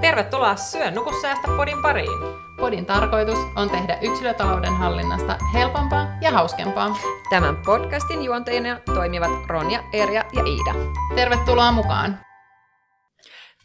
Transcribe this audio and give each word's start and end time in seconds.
Tervetuloa 0.00 0.56
Syö 0.56 0.90
nuku 0.90 1.20
säästä 1.20 1.48
podin 1.56 1.82
pariin. 1.82 2.18
Podin 2.56 2.86
tarkoitus 2.86 3.38
on 3.56 3.70
tehdä 3.70 3.98
yksilötalouden 4.02 4.72
hallinnasta 4.72 5.38
helpompaa 5.54 6.06
ja 6.20 6.30
hauskempaa. 6.30 6.96
Tämän 7.30 7.56
podcastin 7.56 8.24
juonteina 8.24 8.80
toimivat 8.94 9.30
Ronja, 9.46 9.84
Erja 9.92 10.24
ja 10.32 10.42
Iida. 10.46 10.94
Tervetuloa 11.14 11.72
mukaan! 11.72 12.18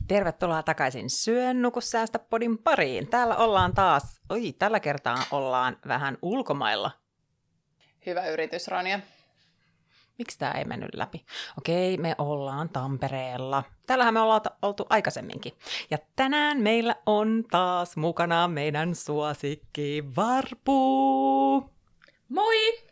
Tervetuloa 0.07 0.63
takaisin 0.63 1.09
Syön 1.09 1.61
nuku 1.61 1.81
säästä 1.81 2.19
podin 2.19 2.57
pariin. 2.57 3.07
Täällä 3.07 3.35
ollaan 3.35 3.73
taas, 3.73 4.19
oi 4.29 4.53
tällä 4.59 4.79
kertaa 4.79 5.17
ollaan 5.31 5.77
vähän 5.87 6.17
ulkomailla. 6.21 6.91
Hyvä 8.05 8.27
yritys, 8.27 8.67
Ronja. 8.67 8.99
Miksi 10.17 10.39
tämä 10.39 10.51
ei 10.51 10.65
mennyt 10.65 10.93
läpi? 10.93 11.25
Okei, 11.57 11.97
me 11.97 12.15
ollaan 12.17 12.69
Tampereella. 12.69 13.63
Täällähän 13.87 14.13
me 14.13 14.19
ollaan 14.19 14.41
oltu 14.61 14.85
aikaisemminkin. 14.89 15.53
Ja 15.91 15.97
tänään 16.15 16.61
meillä 16.61 16.95
on 17.05 17.43
taas 17.51 17.97
mukana 17.97 18.47
meidän 18.47 18.95
suosikki 18.95 20.03
Varpu. 20.15 21.69
Moi! 22.29 22.85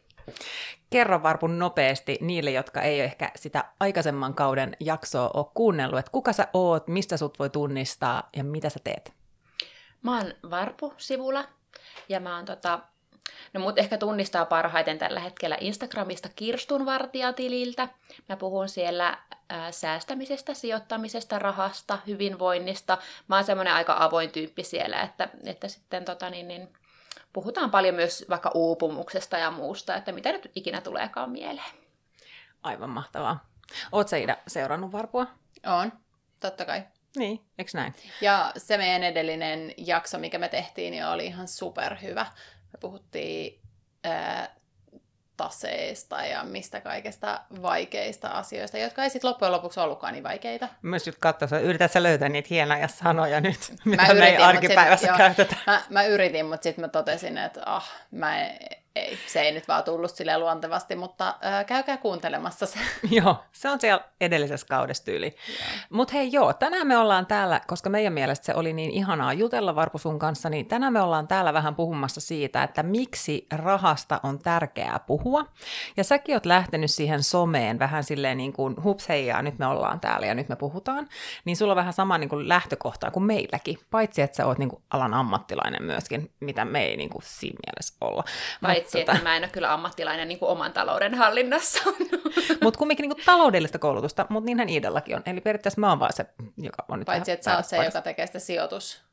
Kerro 0.90 1.24
Varpun 1.24 1.60
nopeasti 1.60 2.18
niille, 2.22 2.52
jotka 2.52 2.82
ei 2.82 3.00
ole 3.00 3.04
ehkä 3.04 3.32
sitä 3.36 3.66
aikaisemman 3.80 4.34
kauden 4.34 4.78
jaksoa 4.80 5.32
ole 5.34 5.46
kuunnellut, 5.54 6.00
että 6.00 6.12
kuka 6.12 6.34
sä 6.34 6.48
oot, 6.54 6.88
mistä 6.88 7.18
sut 7.18 7.40
voi 7.40 7.50
tunnistaa 7.50 8.30
ja 8.36 8.44
mitä 8.44 8.70
sä 8.70 8.80
teet? 8.84 9.14
Mä 10.02 10.18
oon 10.18 10.34
Varpu 10.50 10.94
sivulla 10.98 11.46
ja 12.10 12.20
mä 12.20 12.36
oon 12.36 12.46
tota, 12.46 12.80
No 13.54 13.60
mut 13.62 13.80
ehkä 13.80 13.98
tunnistaa 13.98 14.46
parhaiten 14.46 14.98
tällä 14.98 15.20
hetkellä 15.20 15.58
Instagramista 15.62 16.30
Kirstunvartijatililtä. 16.36 17.88
Mä 18.30 18.38
puhun 18.38 18.70
siellä 18.70 19.18
ää, 19.50 19.72
säästämisestä, 19.72 20.54
sijoittamisesta, 20.54 21.40
rahasta, 21.40 22.00
hyvinvoinnista. 22.08 22.98
Mä 23.28 23.36
oon 23.36 23.44
semmoinen 23.44 23.74
aika 23.74 23.96
avoin 24.00 24.32
tyyppi 24.32 24.64
siellä, 24.64 25.02
että, 25.02 25.30
että 25.46 25.68
sitten 25.68 26.06
tota 26.06 26.30
niin, 26.30 26.48
niin, 26.48 26.74
puhutaan 27.34 27.72
paljon 27.72 27.96
myös 27.96 28.26
vaikka 28.30 28.52
uupumuksesta 28.54 29.38
ja 29.38 29.52
muusta, 29.52 29.96
että 29.96 30.12
mitä 30.12 30.32
nyt 30.32 30.52
ikinä 30.56 30.82
tuleekaan 30.82 31.30
mieleen. 31.30 31.72
Aivan 32.64 32.90
mahtavaa. 32.90 33.46
Oot 33.92 34.08
sä 34.08 34.18
Ida 34.18 34.38
seurannut 34.48 34.92
Varpua? 34.92 35.28
On, 35.66 35.92
totta 36.40 36.66
kai. 36.66 36.84
Niin, 37.16 37.42
eikö 37.58 37.72
näin? 37.74 37.94
Ja 38.22 38.52
se 38.58 38.78
meidän 38.78 39.04
edellinen 39.04 39.74
jakso, 39.78 40.18
mikä 40.18 40.38
me 40.38 40.50
tehtiin, 40.50 40.92
niin 40.92 41.06
oli 41.06 41.26
ihan 41.26 41.48
superhyvä. 41.48 42.26
Me 42.74 42.78
puhuttiin 42.80 43.62
ää, 44.04 44.56
taseista 45.38 46.26
ja 46.26 46.44
mistä 46.44 46.82
kaikesta 46.82 47.42
vaikeista 47.62 48.28
asioista, 48.28 48.78
jotka 48.78 49.04
ei 49.04 49.10
sitten 49.10 49.30
loppujen 49.30 49.52
lopuksi 49.52 49.80
ollutkaan 49.80 50.14
niin 50.14 50.24
vaikeita. 50.24 50.68
Myös 50.82 51.06
nyt 51.06 51.16
katsoa, 51.20 51.60
yrität 51.60 51.92
sä 51.92 52.04
löytää 52.04 52.30
niitä 52.30 52.48
hienoja 52.50 52.88
sanoja 52.88 53.42
nyt, 53.42 53.74
mitä 53.86 54.08
mä 54.08 54.14
me 54.14 54.28
ei 54.28 54.38
arkipäivässä 54.38 55.08
sit, 55.08 55.18
käytetä. 55.18 55.56
Mä, 55.68 55.82
mä 55.90 56.04
yritin, 56.04 56.46
mutta 56.46 56.64
sitten 56.64 56.86
mä 56.86 56.90
totesin, 56.90 57.38
että 57.38 57.62
ah, 57.66 57.92
mä 58.12 58.42
en, 58.42 58.83
ei, 58.96 59.18
se 59.28 59.42
ei 59.42 59.52
nyt 59.52 59.68
vaan 59.68 59.84
tullut 59.84 60.12
sille 60.12 60.38
luontevasti, 60.38 60.96
mutta 60.96 61.36
ää, 61.42 61.64
käykää 61.64 61.98
kuuntelemassa 61.98 62.66
se. 62.66 62.80
joo, 63.22 63.38
se 63.52 63.70
on 63.70 63.80
siellä 63.80 64.04
edellisessä 64.22 64.68
kaudessa 64.70 65.06
tyyli. 65.06 65.36
Mutta 65.90 66.14
hei 66.14 66.30
joo, 66.32 66.54
tänään 66.54 66.88
me 66.88 66.98
ollaan 66.98 67.26
täällä, 67.26 67.62
koska 67.68 67.90
meidän 67.90 68.14
mielestä 68.14 68.46
se 68.46 68.54
oli 68.56 68.74
niin 68.74 68.92
ihanaa 68.92 69.34
jutella 69.34 69.76
Varpu 69.76 69.98
sun 69.98 70.20
kanssa, 70.20 70.50
niin 70.50 70.66
tänään 70.66 70.94
me 70.94 71.02
ollaan 71.02 71.28
täällä 71.28 71.54
vähän 71.54 71.76
puhumassa 71.76 72.22
siitä, 72.22 72.64
että 72.64 72.84
miksi 72.84 73.48
rahasta 73.52 74.20
on 74.24 74.40
tärkeää 74.40 75.00
puhua. 75.08 75.46
Ja 75.98 76.04
säkin 76.04 76.36
oot 76.36 76.46
lähtenyt 76.46 76.92
siihen 76.92 77.24
someen 77.24 77.80
vähän 77.80 78.04
silleen 78.04 78.38
niin 78.38 78.54
kuin 78.54 78.84
hups 78.84 79.10
heijaa, 79.10 79.42
nyt 79.42 79.60
me 79.60 79.66
ollaan 79.66 80.00
täällä 80.00 80.26
ja 80.26 80.36
nyt 80.36 80.50
me 80.50 80.56
puhutaan. 80.56 81.10
Niin 81.46 81.58
sulla 81.58 81.74
on 81.74 81.78
vähän 81.78 81.94
sama 81.94 82.18
niin 82.18 82.30
kuin 82.30 82.50
lähtökohtaa 82.50 83.12
kuin 83.12 83.24
meilläkin, 83.24 83.78
paitsi 83.92 84.22
että 84.22 84.38
sä 84.38 84.46
oot 84.46 84.58
niin 84.58 84.70
kuin 84.70 84.84
alan 84.90 85.14
ammattilainen 85.14 85.84
myöskin, 85.84 86.32
mitä 86.40 86.66
me 86.66 86.84
ei 86.84 86.98
niin 86.98 87.10
kuin 87.10 87.22
siinä 87.26 87.60
mielessä 87.66 87.96
olla. 88.02 88.24
Paitsi 88.62 88.83
Paitsi, 88.84 89.00
tota... 89.00 89.12
että 89.12 89.24
mä 89.24 89.36
en 89.38 89.44
ole 89.44 89.50
kyllä 89.52 89.74
ammattilainen 89.74 90.28
niin 90.28 90.40
kuin 90.40 90.50
oman 90.50 90.74
talouden 90.74 91.16
hallinnassa. 91.16 91.84
mutta 92.64 92.78
kumminkin 92.78 93.04
niin 93.04 93.16
kuin 93.16 93.26
taloudellista 93.26 93.80
koulutusta, 93.80 94.26
mutta 94.30 94.46
niinhän 94.46 94.70
Iidallakin 94.70 95.16
on. 95.16 95.22
Eli 95.26 95.42
periaatteessa 95.42 95.82
mä 95.82 95.90
oon 95.90 96.00
vaan 96.00 96.14
se, 96.14 96.26
joka 96.58 96.86
on 96.88 97.00
nyt 97.00 97.06
Paitsi, 97.06 97.32
että 97.32 97.44
sä 97.44 97.56
oot 97.56 97.66
se, 97.66 97.86
joka 97.86 98.02
tekee 98.02 98.28
sitä 98.28 98.40
sijoitus 98.40 99.13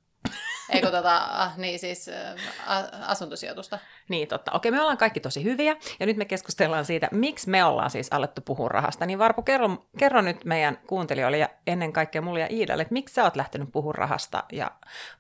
Eikö 0.70 0.90
tota, 0.90 1.16
ah, 1.16 1.56
niin 1.56 1.78
siis 1.78 2.08
äh, 2.08 2.34
asuntosijoitusta. 3.06 3.78
Niin, 4.08 4.28
totta. 4.28 4.52
Okei, 4.52 4.70
me 4.70 4.80
ollaan 4.80 4.98
kaikki 4.98 5.20
tosi 5.20 5.44
hyviä, 5.44 5.76
ja 6.00 6.06
nyt 6.06 6.16
me 6.16 6.24
keskustellaan 6.24 6.84
siitä, 6.84 7.08
miksi 7.12 7.50
me 7.50 7.64
ollaan 7.64 7.90
siis 7.90 8.12
alettu 8.12 8.40
puhua 8.40 8.68
rahasta. 8.68 9.06
Niin 9.06 9.18
Varpu, 9.18 9.42
kerro, 9.42 9.86
kerro 9.98 10.20
nyt 10.20 10.44
meidän 10.44 10.78
kuuntelijoille 10.86 11.38
ja 11.38 11.48
ennen 11.66 11.92
kaikkea 11.92 12.22
mulle 12.22 12.40
ja 12.40 12.48
Iidalle, 12.50 12.82
että 12.82 12.92
miksi 12.92 13.14
sä 13.14 13.24
oot 13.24 13.36
lähtenyt 13.36 13.72
puhua 13.72 13.92
rahasta 13.92 14.44
ja 14.52 14.70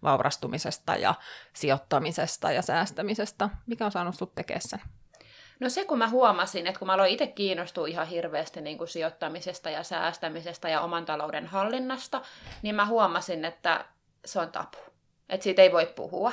vaurastumisesta 0.02 0.96
ja 0.96 1.14
sijoittamisesta 1.52 2.52
ja 2.52 2.62
säästämisestä? 2.62 3.48
Mikä 3.66 3.84
on 3.84 3.92
saanut 3.92 4.14
sut 4.14 4.34
tekemään 4.34 4.68
sen? 4.68 4.80
No 5.60 5.68
se, 5.68 5.84
kun 5.84 5.98
mä 5.98 6.08
huomasin, 6.08 6.66
että 6.66 6.78
kun 6.78 6.86
mä 6.86 6.92
aloin 6.92 7.12
itse 7.12 7.26
kiinnostua 7.26 7.86
ihan 7.86 8.06
hirveästi 8.06 8.60
niin 8.60 8.78
kuin 8.78 8.88
sijoittamisesta 8.88 9.70
ja 9.70 9.82
säästämisestä 9.82 10.68
ja 10.68 10.80
oman 10.80 11.04
talouden 11.04 11.46
hallinnasta, 11.46 12.22
niin 12.62 12.74
mä 12.74 12.86
huomasin, 12.86 13.44
että 13.44 13.84
se 14.24 14.40
on 14.40 14.52
tapu. 14.52 14.89
Että 15.30 15.44
siitä 15.44 15.62
ei 15.62 15.72
voi 15.72 15.86
puhua. 15.86 16.32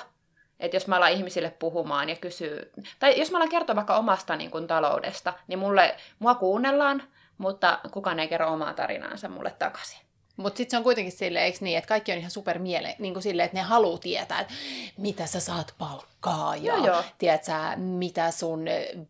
Että 0.59 0.75
jos 0.75 0.87
mä 0.87 0.95
alan 0.95 1.11
ihmisille 1.11 1.49
puhumaan 1.49 2.09
ja 2.09 2.15
kysyy, 2.15 2.71
tai 2.99 3.19
jos 3.19 3.31
mä 3.31 3.37
alan 3.37 3.49
kertoa 3.49 3.75
vaikka 3.75 3.97
omasta 3.97 4.35
niin 4.35 4.51
kuin, 4.51 4.67
taloudesta, 4.67 5.33
niin 5.47 5.59
mulle, 5.59 5.95
mua 6.19 6.35
kuunnellaan, 6.35 7.03
mutta 7.37 7.79
kukaan 7.91 8.19
ei 8.19 8.27
kerro 8.27 8.53
omaa 8.53 8.73
tarinaansa 8.73 9.29
mulle 9.29 9.55
takaisin. 9.59 9.99
Mutta 10.37 10.57
sitten 10.57 10.71
se 10.71 10.77
on 10.77 10.83
kuitenkin 10.83 11.11
silleen, 11.11 11.45
eikö 11.45 11.57
niin, 11.61 11.77
että 11.77 11.87
kaikki 11.87 12.11
on 12.11 12.17
ihan 12.17 12.31
super 12.31 12.59
miele, 12.59 12.95
niin 12.99 13.13
kuin 13.13 13.23
silleen, 13.23 13.45
että 13.45 13.57
ne 13.57 13.63
haluaa 13.63 13.97
tietää, 13.97 14.39
että 14.39 14.53
mitä 14.97 15.25
sä 15.25 15.39
saat 15.39 15.73
palkkaa 15.77 16.55
ja 16.55 16.75
joo, 16.75 16.85
joo. 16.85 17.03
tiedät 17.17 17.43
sä, 17.43 17.75
mitä 17.75 18.31
sun 18.31 18.65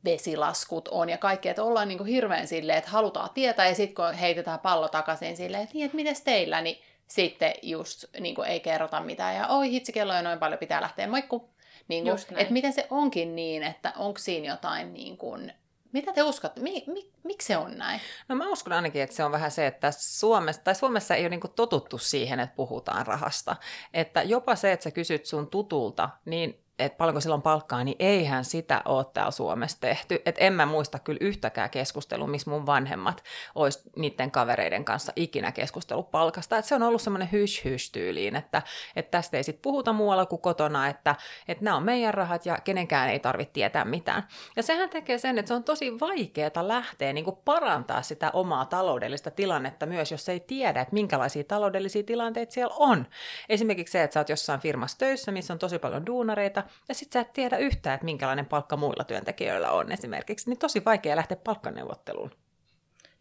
vesilaskut 0.05 0.87
on 0.87 1.09
ja 1.09 1.17
kaikkea, 1.17 1.49
että 1.49 1.63
ollaan 1.63 1.87
niin 1.87 1.97
kuin 1.97 2.07
hirveän 2.07 2.47
silleen, 2.47 2.77
että 2.77 2.89
halutaan 2.89 3.29
tietää 3.33 3.67
ja 3.67 3.75
sitten 3.75 3.95
kun 3.95 4.13
heitetään 4.13 4.59
pallo 4.59 4.87
takaisin 4.87 5.37
silleen, 5.37 5.63
että 5.63 5.73
niin, 5.75 5.85
että 5.85 5.95
mites 5.95 6.21
teillä, 6.21 6.61
niin 6.61 6.81
sitten 7.07 7.53
just 7.61 8.05
niin 8.19 8.35
kuin 8.35 8.47
ei 8.47 8.59
kerrota 8.59 9.01
mitään 9.01 9.35
ja 9.35 9.47
oi 9.47 9.71
hitsi, 9.71 9.91
kello 9.91 10.13
on 10.13 10.23
noin 10.23 10.39
paljon, 10.39 10.59
pitää 10.59 10.81
lähteä 10.81 11.07
moikku. 11.07 11.49
Niin 11.87 12.03
kuin, 12.03 12.17
että 12.37 12.53
miten 12.53 12.73
se 12.73 12.87
onkin 12.89 13.35
niin, 13.35 13.63
että 13.63 13.93
onko 13.97 14.19
siinä 14.19 14.47
jotain 14.47 14.93
niin 14.93 15.17
kuin, 15.17 15.53
mitä 15.91 16.13
te 16.13 16.23
uskotte? 16.23 16.61
Mi, 16.61 16.83
mi, 16.87 17.11
miksi 17.23 17.47
se 17.47 17.57
on 17.57 17.77
näin? 17.77 18.01
No 18.27 18.35
mä 18.35 18.49
uskon 18.49 18.73
ainakin, 18.73 19.01
että 19.01 19.15
se 19.15 19.23
on 19.23 19.31
vähän 19.31 19.51
se, 19.51 19.67
että 19.67 19.91
Suomessa, 19.97 20.61
tai 20.63 20.75
Suomessa 20.75 21.15
ei 21.15 21.23
ole 21.23 21.29
niin 21.29 21.41
totuttu 21.55 21.97
siihen, 21.97 22.39
että 22.39 22.55
puhutaan 22.55 23.07
rahasta. 23.07 23.55
Että 23.93 24.23
jopa 24.23 24.55
se, 24.55 24.71
että 24.71 24.83
sä 24.83 24.91
kysyt 24.91 25.25
sun 25.25 25.47
tutulta, 25.47 26.09
niin 26.25 26.59
että 26.79 26.97
paljonko 26.97 27.21
silloin 27.21 27.41
palkkaa, 27.41 27.83
niin 27.83 27.95
eihän 27.99 28.45
sitä 28.45 28.81
ole 28.85 29.05
täällä 29.13 29.31
Suomessa 29.31 29.77
tehty. 29.81 30.21
Että 30.25 30.41
en 30.41 30.53
mä 30.53 30.65
muista 30.65 30.99
kyllä 30.99 31.17
yhtäkään 31.21 31.69
keskustelua, 31.69 32.27
missä 32.27 32.51
mun 32.51 32.65
vanhemmat 32.65 33.23
olisi 33.55 33.79
niiden 33.95 34.31
kavereiden 34.31 34.85
kanssa 34.85 35.13
ikinä 35.15 35.51
keskustellut 35.51 36.11
palkasta. 36.11 36.57
Että 36.57 36.69
se 36.69 36.75
on 36.75 36.83
ollut 36.83 37.01
semmoinen 37.01 37.31
hysh 37.31 37.91
tyyliin, 37.91 38.35
että, 38.35 38.61
että 38.95 39.11
tästä 39.11 39.37
ei 39.37 39.43
sitten 39.43 39.61
puhuta 39.61 39.93
muualla 39.93 40.25
kuin 40.25 40.41
kotona, 40.41 40.87
että, 40.87 41.15
että 41.47 41.63
nämä 41.63 41.77
on 41.77 41.83
meidän 41.83 42.13
rahat 42.13 42.45
ja 42.45 42.57
kenenkään 42.63 43.09
ei 43.09 43.19
tarvitse 43.19 43.53
tietää 43.53 43.85
mitään. 43.85 44.27
Ja 44.55 44.63
sehän 44.63 44.89
tekee 44.89 45.17
sen, 45.17 45.37
että 45.37 45.47
se 45.47 45.53
on 45.53 45.63
tosi 45.63 45.99
vaikeaa 45.99 46.67
lähteä 46.67 47.13
niin 47.13 47.25
kuin 47.25 47.37
parantaa 47.45 48.01
sitä 48.01 48.31
omaa 48.33 48.65
taloudellista 48.65 49.31
tilannetta 49.31 49.85
myös, 49.85 50.11
jos 50.11 50.29
ei 50.29 50.39
tiedä, 50.39 50.81
että 50.81 50.93
minkälaisia 50.93 51.43
taloudellisia 51.43 52.03
tilanteita 52.03 52.53
siellä 52.53 52.75
on. 52.79 53.05
Esimerkiksi 53.49 53.91
se, 53.91 54.03
että 54.03 54.13
sä 54.13 54.19
oot 54.19 54.29
jossain 54.29 54.59
firmassa 54.59 54.97
töissä, 54.97 55.31
missä 55.31 55.53
on 55.53 55.59
tosi 55.59 55.79
paljon 55.79 56.05
duunareita, 56.05 56.63
ja 56.89 56.95
sit 56.95 57.11
sä 57.11 57.19
et 57.19 57.33
tiedä 57.33 57.57
yhtään, 57.57 57.95
että 57.95 58.05
minkälainen 58.05 58.45
palkka 58.45 58.77
muilla 58.77 59.03
työntekijöillä 59.03 59.71
on 59.71 59.91
esimerkiksi, 59.91 60.49
niin 60.49 60.59
tosi 60.59 60.85
vaikea 60.85 61.15
lähteä 61.15 61.37
palkkaneuvotteluun. 61.43 62.31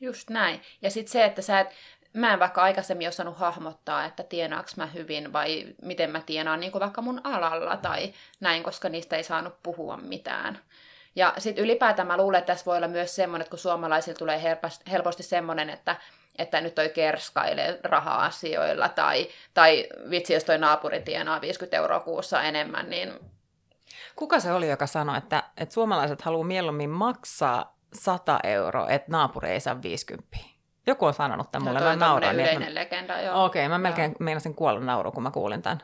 Just 0.01 0.31
näin. 0.31 0.61
Ja 0.83 0.91
sitten 0.91 1.13
se, 1.13 1.25
että 1.25 1.43
sä 1.43 1.61
et, 1.61 1.69
mä 2.13 2.33
en 2.33 2.39
vaikka 2.39 2.63
aikaisemmin 2.63 3.09
osannut 3.09 3.39
hahmottaa, 3.39 4.05
että 4.05 4.23
tienaaks 4.23 4.77
mä 4.77 4.87
hyvin 4.87 5.33
vai 5.33 5.67
miten 5.83 6.11
mä 6.11 6.21
tienaan 6.27 6.61
niin 6.61 6.73
kuin 6.73 6.81
vaikka 6.81 7.03
mun 7.03 7.21
alalla 7.25 7.77
tai 7.77 8.13
näin, 8.41 8.63
koska 8.63 8.89
niistä 8.89 9.17
ei 9.17 9.25
saanut 9.25 9.63
puhua 9.63 9.97
mitään. 9.97 10.59
Ja 11.17 11.35
sitten 11.39 11.65
ylipäätään 11.65 12.09
mä 12.09 12.17
luulen, 12.17 12.39
että 12.39 12.53
tässä 12.53 12.67
voi 12.67 12.77
olla 12.77 12.89
myös 12.89 13.17
semmoinen, 13.17 13.43
että 13.43 13.51
kun 13.51 13.59
suomalaisilla 13.59 14.19
tulee 14.19 14.43
helposti 14.91 15.23
semmoinen, 15.23 15.71
että 15.71 15.97
että 16.39 16.61
nyt 16.61 16.75
toi 16.75 16.89
kerskailee 16.89 17.81
raha-asioilla, 17.83 18.89
tai, 18.89 19.29
tai 19.55 19.87
vitsi, 20.11 20.35
jos 20.35 20.45
toi 20.45 20.59
naapuri 20.59 21.01
tienaa 21.01 21.41
50 21.41 21.77
euroa 21.77 22.01
kuussa 22.01 22.43
enemmän, 22.43 22.91
niin 22.91 23.13
Kuka 24.17 24.41
se 24.41 24.53
oli, 24.53 24.69
joka 24.69 24.87
sanoi, 24.87 25.19
että, 25.19 25.43
että 25.57 25.73
suomalaiset 25.73 26.23
haluaa 26.23 26.45
mieluummin 26.47 26.91
maksaa 26.91 27.77
100 27.93 28.41
euroa, 28.43 28.89
että 28.89 29.13
naapuri 29.13 29.51
ei 29.51 29.61
saa 29.61 29.83
50? 29.83 30.39
Joku 30.87 31.05
on 31.05 31.15
sanonut 31.15 31.53
tämän 31.53 31.69
mulle, 31.69 31.81
no, 31.81 31.87
mä 31.87 31.97
nauroin. 31.97 32.35
yleinen 32.35 32.61
niin, 32.61 32.75
legenda, 32.75 33.21
joo. 33.21 33.45
Okei, 33.45 33.63
okay, 33.63 33.69
mä 33.69 33.79
melkein 33.79 34.11
joo. 34.11 34.17
meinasin 34.21 34.55
kuolla 34.55 34.81
nauru, 34.81 35.13
kun 35.13 35.23
mä 35.23 35.31
kuulin 35.31 35.63
tämän. 35.63 35.81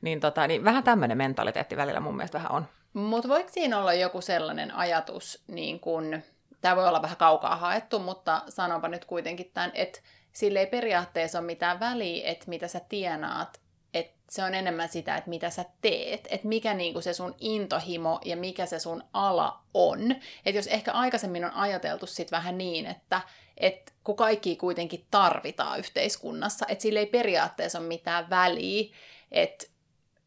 Niin, 0.00 0.20
tota, 0.20 0.46
niin 0.46 0.64
vähän 0.64 0.84
tämmöinen 0.84 1.18
mentaliteetti 1.18 1.76
välillä 1.76 2.00
mun 2.00 2.16
mielestä 2.16 2.38
vähän 2.38 2.52
on. 2.52 2.66
Mutta 2.92 3.28
voiko 3.28 3.50
siinä 3.52 3.78
olla 3.78 3.94
joku 3.94 4.20
sellainen 4.20 4.74
ajatus, 4.74 5.44
niin 5.46 5.80
kun, 5.80 6.22
tämä 6.60 6.76
voi 6.76 6.88
olla 6.88 7.02
vähän 7.02 7.16
kaukaa 7.16 7.56
haettu, 7.56 7.98
mutta 7.98 8.42
sanonpa 8.48 8.88
nyt 8.88 9.04
kuitenkin 9.04 9.50
tämän, 9.54 9.70
että 9.74 10.00
sille 10.32 10.58
ei 10.58 10.66
periaatteessa 10.66 11.38
ole 11.38 11.46
mitään 11.46 11.80
väliä, 11.80 12.30
että 12.30 12.44
mitä 12.48 12.68
sä 12.68 12.80
tienaat 12.88 13.60
että 13.94 14.16
se 14.30 14.44
on 14.44 14.54
enemmän 14.54 14.88
sitä, 14.88 15.16
että 15.16 15.30
mitä 15.30 15.50
sä 15.50 15.64
teet, 15.80 16.28
että 16.30 16.48
mikä 16.48 16.74
niinku 16.74 17.00
se 17.00 17.12
sun 17.12 17.34
intohimo 17.40 18.20
ja 18.24 18.36
mikä 18.36 18.66
se 18.66 18.78
sun 18.78 19.04
ala 19.12 19.60
on. 19.74 20.12
Että 20.46 20.58
jos 20.58 20.66
ehkä 20.66 20.92
aikaisemmin 20.92 21.44
on 21.44 21.52
ajateltu 21.52 22.06
sit 22.06 22.32
vähän 22.32 22.58
niin, 22.58 22.86
että 22.86 23.20
et 23.56 23.94
kun 24.04 24.16
kaikki 24.16 24.56
kuitenkin 24.56 25.06
tarvitaan 25.10 25.78
yhteiskunnassa, 25.78 26.66
että 26.68 26.82
sillä 26.82 27.00
ei 27.00 27.06
periaatteessa 27.06 27.78
ole 27.78 27.86
mitään 27.86 28.30
väliä, 28.30 28.94
että 29.32 29.66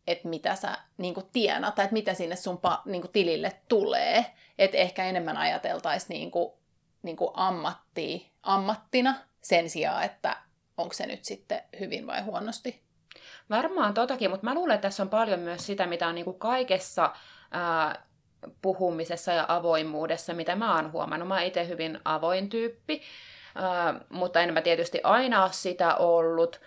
et 0.07 0.23
mitä 0.23 0.55
sä 0.55 0.77
niinku 0.97 1.21
tienat 1.21 1.75
tai 1.75 1.85
että 1.85 1.93
mitä 1.93 2.13
sinne 2.13 2.35
sun 2.35 2.57
pa, 2.57 2.81
niinku 2.85 3.07
tilille 3.07 3.61
tulee. 3.67 4.25
Että 4.57 4.77
ehkä 4.77 5.05
enemmän 5.05 5.37
ajateltaisiin 5.37 6.09
niinku, 6.09 6.59
niinku 7.03 7.31
ammattia, 7.33 8.19
ammattina 8.43 9.15
sen 9.41 9.69
sijaan, 9.69 10.03
että 10.03 10.37
onko 10.77 10.93
se 10.93 11.05
nyt 11.05 11.25
sitten 11.25 11.61
hyvin 11.79 12.07
vai 12.07 12.21
huonosti. 12.21 12.88
Varmaan 13.49 13.93
totakin, 13.93 14.29
mutta 14.29 14.45
mä 14.45 14.53
luulen, 14.53 14.75
että 14.75 14.87
tässä 14.87 15.03
on 15.03 15.09
paljon 15.09 15.39
myös 15.39 15.65
sitä, 15.65 15.87
mitä 15.87 16.07
on 16.07 16.15
niinku 16.15 16.33
kaikessa 16.33 17.13
ää, 17.51 18.03
puhumisessa 18.61 19.31
ja 19.31 19.45
avoimuudessa, 19.47 20.33
mitä 20.33 20.55
mä 20.55 20.75
oon 20.75 20.91
huomannut. 20.91 21.27
Mä 21.27 21.33
oon 21.33 21.43
itse 21.43 21.67
hyvin 21.67 21.99
avoin 22.05 22.49
tyyppi, 22.49 23.01
ää, 23.55 23.95
mutta 24.09 24.41
en 24.41 24.53
mä 24.53 24.61
tietysti 24.61 24.99
aina 25.03 25.43
ole 25.43 25.53
sitä 25.53 25.95
ollut. 25.95 26.61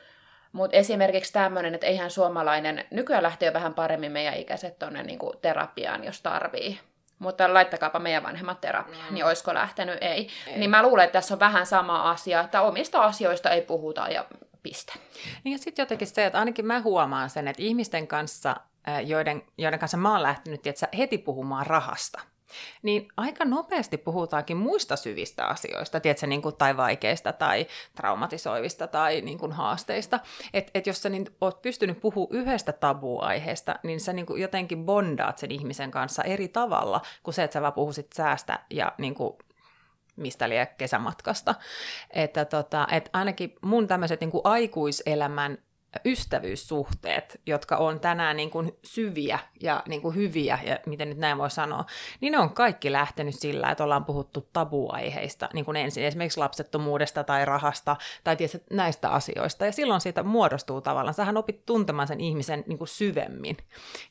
Mutta 0.52 0.76
esimerkiksi 0.76 1.32
tämmöinen, 1.32 1.74
että 1.74 1.86
eihän 1.86 2.10
suomalainen, 2.10 2.84
nykyään 2.90 3.22
lähtee 3.22 3.46
jo 3.46 3.52
vähän 3.52 3.74
paremmin 3.74 4.12
meidän 4.12 4.36
ikäiset 4.36 4.78
tuonne 4.78 5.02
niinku 5.02 5.32
terapiaan, 5.42 6.04
jos 6.04 6.20
tarvii. 6.20 6.80
Mutta 7.18 7.54
laittakaapa 7.54 7.98
meidän 7.98 8.22
vanhemmat 8.22 8.60
terapiaan, 8.60 9.08
mm. 9.08 9.14
niin 9.14 9.24
olisiko 9.24 9.54
lähtenyt? 9.54 9.98
Ei. 10.00 10.28
ei. 10.46 10.58
Niin 10.58 10.70
mä 10.70 10.82
luulen, 10.82 11.04
että 11.04 11.18
tässä 11.18 11.34
on 11.34 11.40
vähän 11.40 11.66
sama 11.66 12.10
asia, 12.10 12.40
että 12.40 12.62
omista 12.62 13.02
asioista 13.02 13.50
ei 13.50 13.60
puhuta 13.60 14.08
ja 14.08 14.24
piste. 14.62 14.92
Niin 15.44 15.52
ja 15.52 15.58
sitten 15.58 15.82
jotenkin 15.82 16.08
se, 16.08 16.26
että 16.26 16.38
ainakin 16.38 16.66
mä 16.66 16.80
huomaan 16.80 17.30
sen, 17.30 17.48
että 17.48 17.62
ihmisten 17.62 18.06
kanssa, 18.06 18.56
joiden, 19.04 19.42
joiden 19.58 19.80
kanssa 19.80 19.96
mä 19.96 20.12
oon 20.12 20.22
lähtenyt 20.22 20.62
tiedätkö, 20.62 20.86
heti 20.98 21.18
puhumaan 21.18 21.66
rahasta, 21.66 22.20
niin 22.82 23.08
aika 23.16 23.44
nopeasti 23.44 23.98
puhutaankin 23.98 24.56
muista 24.56 24.96
syvistä 24.96 25.46
asioista, 25.46 26.00
tiedätkö, 26.00 26.26
niin 26.26 26.42
kuin, 26.42 26.56
tai 26.56 26.76
vaikeista 26.76 27.32
tai 27.32 27.66
traumatisoivista 27.94 28.86
tai 28.86 29.20
niin 29.20 29.38
kuin, 29.38 29.52
haasteista. 29.52 30.20
Että 30.54 30.70
et 30.74 30.86
jos 30.86 31.02
sä 31.02 31.08
niin, 31.08 31.26
oot 31.40 31.62
pystynyt 31.62 32.00
puhumaan 32.00 32.36
yhdestä 32.36 32.72
tabuaiheesta, 32.72 33.78
niin 33.82 34.00
sä 34.00 34.12
niin 34.12 34.26
kuin, 34.26 34.42
jotenkin 34.42 34.84
bondaat 34.84 35.38
sen 35.38 35.50
ihmisen 35.50 35.90
kanssa 35.90 36.22
eri 36.22 36.48
tavalla 36.48 37.00
kuin 37.22 37.34
se, 37.34 37.42
että 37.42 37.52
sä 37.52 37.62
vaan 37.62 37.72
puhuisit 37.72 38.12
säästä 38.12 38.58
ja 38.70 38.92
niin 38.98 39.14
kuin, 39.14 39.36
mistä 40.16 40.48
liian 40.48 40.66
kesämatkasta. 40.78 41.54
Että 42.10 42.44
tota, 42.44 42.86
et 42.90 43.10
ainakin 43.12 43.54
mun 43.62 43.88
tämmöiset 43.88 44.20
niin 44.20 44.30
aikuiselämän 44.44 45.58
ystävyyssuhteet, 46.04 47.40
jotka 47.46 47.76
on 47.76 48.00
tänään 48.00 48.36
niin 48.36 48.50
kuin 48.50 48.72
syviä 48.84 49.38
ja 49.60 49.82
niin 49.88 50.02
kuin 50.02 50.14
hyviä, 50.14 50.58
ja 50.66 50.78
miten 50.86 51.08
nyt 51.08 51.18
näin 51.18 51.38
voi 51.38 51.50
sanoa, 51.50 51.84
niin 52.20 52.30
ne 52.32 52.38
on 52.38 52.54
kaikki 52.54 52.92
lähtenyt 52.92 53.34
sillä, 53.34 53.70
että 53.70 53.84
ollaan 53.84 54.04
puhuttu 54.04 54.48
tabuaiheista, 54.52 55.48
niin 55.52 55.64
kuin 55.64 55.76
ensin 55.76 56.04
esimerkiksi 56.04 56.40
lapsettomuudesta 56.40 57.24
tai 57.24 57.44
rahasta 57.44 57.96
tai 58.24 58.36
tietysti 58.36 58.66
näistä 58.70 59.08
asioista, 59.08 59.66
ja 59.66 59.72
silloin 59.72 60.00
siitä 60.00 60.22
muodostuu 60.22 60.80
tavallaan, 60.80 61.14
sähän 61.14 61.36
opit 61.36 61.66
tuntemaan 61.66 62.08
sen 62.08 62.20
ihmisen 62.20 62.64
niin 62.66 62.78
kuin 62.78 62.88
syvemmin. 62.88 63.56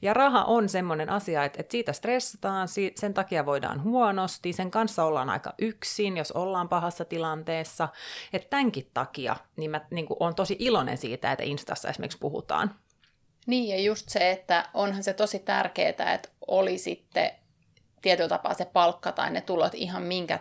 Ja 0.01 0.13
raha 0.13 0.43
on 0.43 0.69
semmoinen 0.69 1.09
asia, 1.09 1.43
että, 1.43 1.63
siitä 1.69 1.93
stressataan, 1.93 2.67
sen 2.95 3.13
takia 3.13 3.45
voidaan 3.45 3.83
huonosti, 3.83 4.53
sen 4.53 4.71
kanssa 4.71 5.03
ollaan 5.03 5.29
aika 5.29 5.53
yksin, 5.59 6.17
jos 6.17 6.31
ollaan 6.31 6.69
pahassa 6.69 7.05
tilanteessa, 7.05 7.89
että 8.33 8.49
tämänkin 8.49 8.89
takia 8.93 9.35
niin 9.55 9.71
mä 9.71 9.81
niin 9.91 10.05
kuin, 10.05 10.17
on 10.19 10.35
tosi 10.35 10.55
iloinen 10.59 10.97
siitä, 10.97 11.31
että 11.31 11.43
Insta 11.43 11.70
Instassa 11.71 11.89
esimerkiksi 11.89 12.17
puhutaan. 12.17 12.75
Niin, 13.47 13.69
ja 13.69 13.81
just 13.83 14.09
se, 14.09 14.31
että 14.31 14.69
onhan 14.73 15.03
se 15.03 15.13
tosi 15.13 15.39
tärkeää, 15.39 16.13
että 16.13 16.29
oli 16.47 16.77
sitten 16.77 17.31
tietyllä 18.01 18.29
tapaa 18.29 18.53
se 18.53 18.65
palkka 18.65 19.11
tai 19.11 19.31
ne 19.31 19.41
tulot 19.41 19.75
ihan 19.75 20.03
minkä 20.03 20.39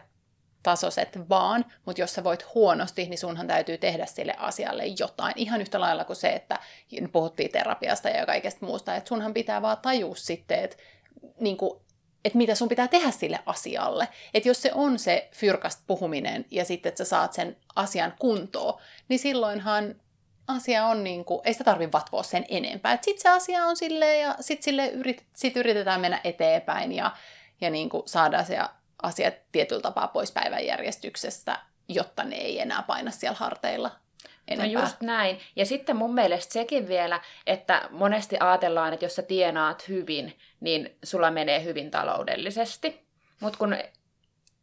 tasoiset 0.62 1.29
vaan, 1.29 1.65
mutta 1.87 2.00
jos 2.00 2.15
sä 2.15 2.25
voit 2.25 2.55
huonosti, 2.55 3.06
niin 3.06 3.19
sunhan 3.19 3.47
täytyy 3.47 3.79
tehdä 3.79 4.06
sille 4.06 4.35
asialle 4.38 4.87
jotain. 4.87 5.32
Ihan 5.37 5.61
yhtä 5.61 5.81
lailla 5.81 6.05
kuin 6.05 6.17
se, 6.17 6.29
että 6.29 6.59
puhuttiin 7.12 7.53
terapiasta 7.53 8.09
ja 8.09 8.26
kaikesta 8.26 8.67
muusta, 8.67 8.94
että 8.94 9.09
sunhan 9.09 9.35
pitää 9.35 9.62
vaan 9.62 9.79
tajua 9.83 10.15
sitten, 10.15 10.65
että, 10.65 10.76
niin 11.41 11.56
kuin, 11.56 11.81
että 12.25 12.38
mitä 12.38 12.55
sun 12.55 12.69
pitää 12.69 12.88
tehdä 12.88 13.11
sille 13.11 13.38
asialle. 13.47 14.09
Että 14.35 14.49
jos 14.49 14.62
se 14.62 14.71
on 14.75 14.99
se 14.99 15.29
fyrkast 15.33 15.81
puhuminen 15.87 16.44
ja 16.50 16.65
sitten, 16.65 16.91
että 16.91 17.05
sä 17.05 17.09
saat 17.09 17.33
sen 17.33 17.56
asian 17.75 18.15
kuntoon, 18.19 18.81
niin 19.09 19.19
silloinhan 19.19 19.94
asia 20.46 20.87
on 20.87 21.04
niin 21.04 21.25
kuin, 21.25 21.40
ei 21.44 21.52
sitä 21.52 21.64
tarvitse 21.64 21.92
vatvoa 21.92 22.22
sen 22.22 22.44
enempää. 22.48 22.98
Sitten 23.02 23.22
se 23.22 23.28
asia 23.28 23.64
on 23.64 23.76
silleen 23.76 24.20
ja 24.20 24.34
sitten 24.40 24.64
sille 24.64 24.88
yrit, 24.88 25.26
sit 25.37 25.56
yritetään 25.56 26.00
mennä 26.00 26.20
eteenpäin 26.25 26.92
ja, 26.92 27.10
ja 27.60 27.70
niin 27.70 27.88
kuin 27.88 28.02
saada 28.06 28.44
se 28.44 28.58
asiat 29.02 29.34
tietyllä 29.52 29.82
tapaa 29.82 30.08
pois 30.08 30.32
päivänjärjestyksestä, 30.32 31.58
jotta 31.88 32.25
ne 32.25 32.37
ei 32.37 32.60
enää 32.60 32.82
paina 32.82 33.10
siellä 33.10 33.37
harteilla 33.38 33.90
enempää. 34.48 34.81
No 34.81 34.87
just 34.87 35.00
näin. 35.00 35.40
Ja 35.56 35.66
sitten 35.66 35.96
mun 35.96 36.14
mielestä 36.14 36.52
sekin 36.52 36.88
vielä, 36.88 37.20
että 37.46 37.88
monesti 37.90 38.37
ajatellaan, 38.40 38.92
että 38.92 39.04
jos 39.04 39.16
sä 39.16 39.22
tienaat 39.22 39.88
hyvin, 39.88 40.38
niin 40.60 40.98
sulla 41.04 41.31
menee 41.31 41.64
hyvin 41.64 41.90
taloudellisesti. 41.90 43.06
Mutta 43.40 43.58
kun 43.58 43.76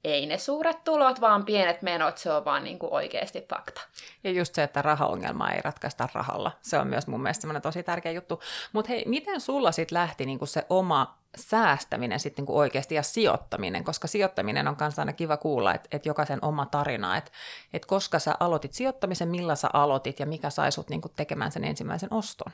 ei 0.03 0.25
ne 0.25 0.37
suuret 0.37 0.83
tulot, 0.83 1.21
vaan 1.21 1.45
pienet 1.45 1.81
menot, 1.81 2.17
se 2.17 2.31
on 2.31 2.45
vaan 2.45 2.63
niin 2.63 2.79
kuin 2.79 2.93
oikeasti 2.93 3.45
fakta. 3.49 3.81
Ja 4.23 4.31
just 4.31 4.55
se, 4.55 4.63
että 4.63 4.81
rahaongelmaa 4.81 5.51
ei 5.51 5.61
ratkaista 5.61 6.09
rahalla, 6.13 6.51
se 6.61 6.77
on 6.77 6.87
myös 6.87 7.07
mun 7.07 7.21
mielestä 7.21 7.41
semmoinen 7.41 7.61
tosi 7.61 7.83
tärkeä 7.83 8.11
juttu. 8.11 8.41
Mutta 8.73 8.89
hei, 8.89 9.03
miten 9.07 9.41
sulla 9.41 9.71
sitten 9.71 9.97
lähti 9.97 10.25
niin 10.25 10.39
kuin 10.39 10.49
se 10.49 10.65
oma 10.69 11.17
säästäminen 11.37 12.19
sitten 12.19 12.45
niin 12.45 12.57
oikeasti 12.57 12.95
ja 12.95 13.03
sijoittaminen, 13.03 13.83
koska 13.83 14.07
sijoittaminen 14.07 14.67
on 14.67 14.75
kanssa 14.75 15.01
aina 15.01 15.13
kiva 15.13 15.37
kuulla, 15.37 15.73
että, 15.73 15.87
että 15.91 16.09
jokaisen 16.09 16.39
oma 16.41 16.65
tarina, 16.65 17.17
että, 17.17 17.31
että 17.73 17.87
koska 17.87 18.19
sä 18.19 18.35
aloitit 18.39 18.73
sijoittamisen, 18.73 19.29
millä 19.29 19.55
sä 19.55 19.69
aloitit 19.73 20.19
ja 20.19 20.25
mikä 20.25 20.49
sai 20.49 20.71
sut 20.71 20.89
niin 20.89 21.01
tekemään 21.15 21.51
sen 21.51 21.63
ensimmäisen 21.63 22.13
oston? 22.13 22.51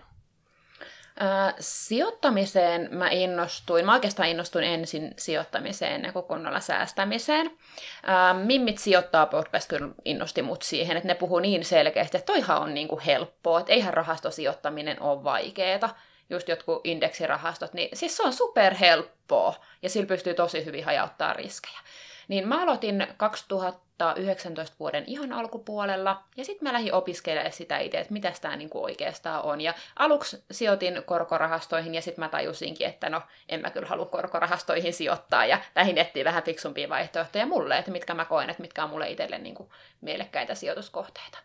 Sijoittamiseen 1.59 2.87
mä 2.91 3.09
innostuin, 3.09 3.85
mä 3.85 3.93
oikeastaan 3.93 4.29
innostuin 4.29 4.63
ensin 4.63 5.13
sijoittamiseen 5.17 6.13
kuin 6.13 6.25
kunnolla 6.25 6.59
säästämiseen. 6.59 7.51
Äh, 8.09 8.45
Mimmit 8.45 8.77
sijoittaa 8.77 9.25
podcast 9.25 9.69
kyllä 9.69 9.87
innosti 10.05 10.41
mut 10.41 10.61
siihen, 10.61 10.97
että 10.97 11.07
ne 11.07 11.15
puhuu 11.15 11.39
niin 11.39 11.65
selkeästi, 11.65 12.17
että 12.17 12.33
toihan 12.33 12.61
on 12.61 12.73
niinku 12.73 13.01
helppoa, 13.05 13.59
että 13.59 13.73
eihän 13.73 13.93
rahastosijoittaminen 13.93 15.01
ole 15.01 15.23
vaikeeta. 15.23 15.89
Just 16.29 16.47
jotkut 16.47 16.81
indeksirahastot, 16.83 17.73
niin 17.73 17.89
siis 17.93 18.17
se 18.17 18.23
on 18.23 18.33
superhelppoa 18.33 19.55
ja 19.81 19.89
sillä 19.89 20.07
pystyy 20.07 20.33
tosi 20.33 20.65
hyvin 20.65 20.85
hajauttaa 20.85 21.33
riskejä. 21.33 21.79
Niin 22.27 22.47
mä 22.47 22.61
aloitin 22.61 23.07
2019 23.17 24.75
vuoden 24.79 25.03
ihan 25.07 25.33
alkupuolella, 25.33 26.23
ja 26.37 26.45
sitten 26.45 26.67
mä 26.67 26.73
lähdin 26.73 26.93
opiskelemaan 26.93 27.51
sitä 27.51 27.79
itse, 27.79 27.99
että 27.99 28.13
mitä 28.13 28.33
tämä 28.41 28.55
niinku 28.55 28.83
oikeastaan 28.83 29.43
on. 29.43 29.61
Ja 29.61 29.73
aluksi 29.95 30.43
sijoitin 30.51 31.03
korkorahastoihin, 31.05 31.95
ja 31.95 32.01
sitten 32.01 32.23
mä 32.23 32.29
tajusinkin, 32.29 32.87
että 32.87 33.09
no, 33.09 33.21
en 33.49 33.61
mä 33.61 33.69
kyllä 33.69 33.87
halua 33.87 34.05
korkorahastoihin 34.05 34.93
sijoittaa, 34.93 35.45
ja 35.45 35.59
lähdin 35.75 35.97
etsiä 35.97 36.25
vähän 36.25 36.43
fiksumpia 36.43 36.89
vaihtoehtoja 36.89 37.45
mulle, 37.45 37.77
että 37.77 37.91
mitkä 37.91 38.13
mä 38.13 38.25
koen, 38.25 38.49
että 38.49 38.61
mitkä 38.61 38.83
on 38.83 38.89
mulle 38.89 39.09
itselle 39.09 39.37
niinku 39.37 39.73
mielekkäitä 40.01 40.55
sijoituskohteita. 40.55 41.37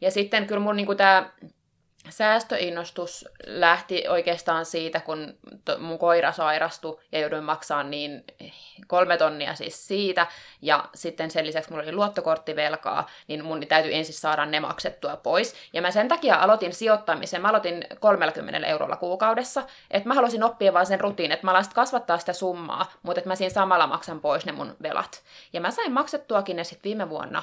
Ja 0.00 0.10
sitten 0.10 0.46
kyllä 0.46 0.60
mun 0.60 0.76
niinku 0.76 0.94
tämä 0.94 1.30
säästöinnostus 2.08 3.28
lähti 3.46 4.04
oikeastaan 4.08 4.64
siitä, 4.64 5.00
kun 5.00 5.34
mun 5.78 5.98
koira 5.98 6.32
sairastui 6.32 7.00
ja 7.12 7.20
jouduin 7.20 7.44
maksamaan 7.44 7.90
niin 7.90 8.24
kolme 8.86 9.16
tonnia 9.16 9.54
siis 9.54 9.86
siitä, 9.86 10.26
ja 10.62 10.88
sitten 10.94 11.30
sen 11.30 11.46
lisäksi 11.46 11.70
mulla 11.70 11.82
oli 11.82 11.92
luottokorttivelkaa, 11.92 13.08
niin 13.28 13.44
mun 13.44 13.66
täytyy 13.68 13.94
ensin 13.94 14.14
saada 14.14 14.46
ne 14.46 14.60
maksettua 14.60 15.16
pois. 15.16 15.54
Ja 15.72 15.82
mä 15.82 15.90
sen 15.90 16.08
takia 16.08 16.36
aloitin 16.36 16.72
sijoittamisen, 16.72 17.42
mä 17.42 17.48
aloitin 17.48 17.84
30 18.00 18.66
eurolla 18.66 18.96
kuukaudessa, 18.96 19.62
että 19.90 20.08
mä 20.08 20.14
halusin 20.14 20.42
oppia 20.42 20.72
vaan 20.72 20.86
sen 20.86 21.00
rutiin, 21.00 21.32
että 21.32 21.46
mä 21.46 21.50
alan 21.50 21.64
kasvattaa 21.74 22.18
sitä 22.18 22.32
summaa, 22.32 22.92
mutta 23.02 23.20
että 23.20 23.30
mä 23.30 23.36
siinä 23.36 23.54
samalla 23.54 23.86
maksan 23.86 24.20
pois 24.20 24.46
ne 24.46 24.52
mun 24.52 24.76
velat. 24.82 25.22
Ja 25.52 25.60
mä 25.60 25.70
sain 25.70 25.92
maksettuakin 25.92 26.56
ne 26.56 26.64
sitten 26.64 26.84
viime 26.84 27.10
vuonna 27.10 27.42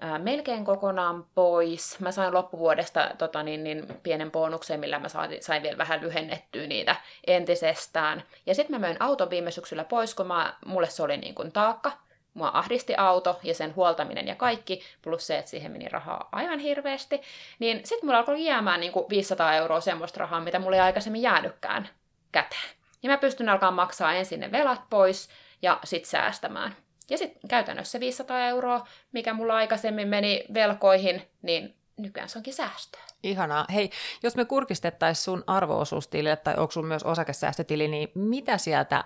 ää, 0.00 0.18
melkein 0.18 0.64
kokonaan 0.64 1.26
pois. 1.34 2.00
Mä 2.00 2.12
sain 2.12 2.34
loppuvuodesta 2.34 3.10
tota, 3.18 3.42
niin, 3.42 3.64
niin, 3.64 3.86
pienen 4.02 4.30
bonuksen, 4.30 4.80
millä 4.80 4.98
mä 4.98 5.08
sain, 5.08 5.42
sain 5.42 5.62
vielä 5.62 5.78
vähän 5.78 6.00
lyhennettyä 6.00 6.66
niitä 6.66 6.96
entisestään. 7.26 8.22
Ja 8.46 8.54
sitten 8.54 8.80
mä 8.80 8.86
möin 8.86 9.02
auton 9.02 9.30
viime 9.30 9.50
syksyllä 9.50 9.84
pois, 9.84 10.14
kun 10.14 10.26
mä, 10.26 10.54
mulle 10.66 10.90
se 10.90 11.02
oli 11.02 11.16
niin 11.16 11.34
kuin 11.34 11.52
taakka. 11.52 11.92
Mua 12.34 12.50
ahdisti 12.54 12.94
auto 12.96 13.40
ja 13.42 13.54
sen 13.54 13.74
huoltaminen 13.76 14.28
ja 14.28 14.34
kaikki, 14.34 14.82
plus 15.02 15.26
se, 15.26 15.38
että 15.38 15.50
siihen 15.50 15.72
meni 15.72 15.88
rahaa 15.88 16.28
aivan 16.32 16.58
hirveästi. 16.58 17.22
Niin 17.58 17.80
sitten 17.84 18.06
mulla 18.06 18.18
alkoi 18.18 18.44
jäämään 18.44 18.80
niin 18.80 18.92
kuin 18.92 19.06
500 19.08 19.54
euroa 19.54 19.80
semmoista 19.80 20.20
rahaa, 20.20 20.40
mitä 20.40 20.58
mulla 20.58 20.76
ei 20.76 20.82
aikaisemmin 20.82 21.22
jäänytkään 21.22 21.88
käteen. 22.32 22.70
Ja 23.02 23.10
mä 23.10 23.18
pystyn 23.18 23.48
alkaa 23.48 23.70
maksaa 23.70 24.12
ensin 24.12 24.40
ne 24.40 24.52
velat 24.52 24.80
pois 24.90 25.28
ja 25.62 25.78
sitten 25.84 26.10
säästämään. 26.10 26.76
Ja 27.10 27.18
sitten 27.18 27.48
käytännössä 27.48 28.00
500 28.00 28.46
euroa, 28.46 28.86
mikä 29.12 29.34
mulla 29.34 29.54
aikaisemmin 29.54 30.08
meni 30.08 30.44
velkoihin, 30.54 31.22
niin 31.42 31.74
nykyään 31.96 32.28
se 32.28 32.38
onkin 32.38 32.54
säästöä. 32.54 33.00
Ihanaa. 33.22 33.66
Hei, 33.74 33.90
jos 34.22 34.36
me 34.36 34.44
kurkistettaisiin 34.44 35.24
sun 35.24 35.44
arvoosuustilille 35.46 36.36
tai 36.36 36.54
onko 36.56 36.70
sun 36.70 36.86
myös 36.86 37.02
osakesäästötili, 37.02 37.88
niin 37.88 38.08
mitä 38.14 38.58
sieltä 38.58 39.04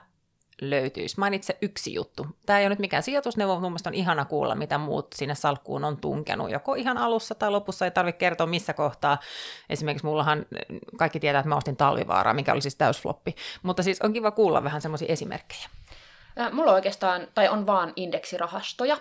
löytyisi? 0.61 1.19
Mainitse 1.19 1.59
yksi 1.63 1.95
juttu. 1.95 2.27
Tämä 2.47 2.59
ei 2.59 2.65
ole 2.65 2.71
nyt 2.71 2.79
mikään 2.79 3.03
sijoitusneuvo, 3.03 3.61
mun 3.61 3.77
on 3.87 3.95
ihana 3.95 4.25
kuulla, 4.25 4.55
mitä 4.55 4.79
muut 4.79 5.07
sinne 5.15 5.35
salkkuun 5.35 5.85
on 5.85 5.97
tunkenut. 5.97 6.51
Joko 6.51 6.75
ihan 6.75 6.99
alussa 6.99 7.35
tai 7.35 7.51
lopussa 7.51 7.85
ei 7.85 7.91
tarvitse 7.91 8.19
kertoa 8.19 8.47
missä 8.47 8.73
kohtaa. 8.73 9.19
Esimerkiksi 9.71 10.07
mullahan 10.07 10.47
kaikki 10.99 11.21
tietää, 11.21 11.41
että 11.41 11.49
mä 11.49 11.57
ostin 11.57 11.77
talvivaaraa, 11.77 12.35
mikä 12.35 12.53
oli 12.53 12.61
siis 12.61 12.77
täysfloppi. 12.77 13.35
Mutta 13.63 13.83
siis 13.83 14.01
on 14.03 14.13
kiva 14.13 14.31
kuulla 14.31 14.65
vähän 14.65 14.81
semmoisia 14.81 15.13
esimerkkejä. 15.13 15.69
Mulla 16.53 16.73
oikeastaan, 16.73 17.29
tai 17.35 17.49
on 17.49 17.67
vaan 17.67 17.93
indeksirahastoja, 17.97 18.97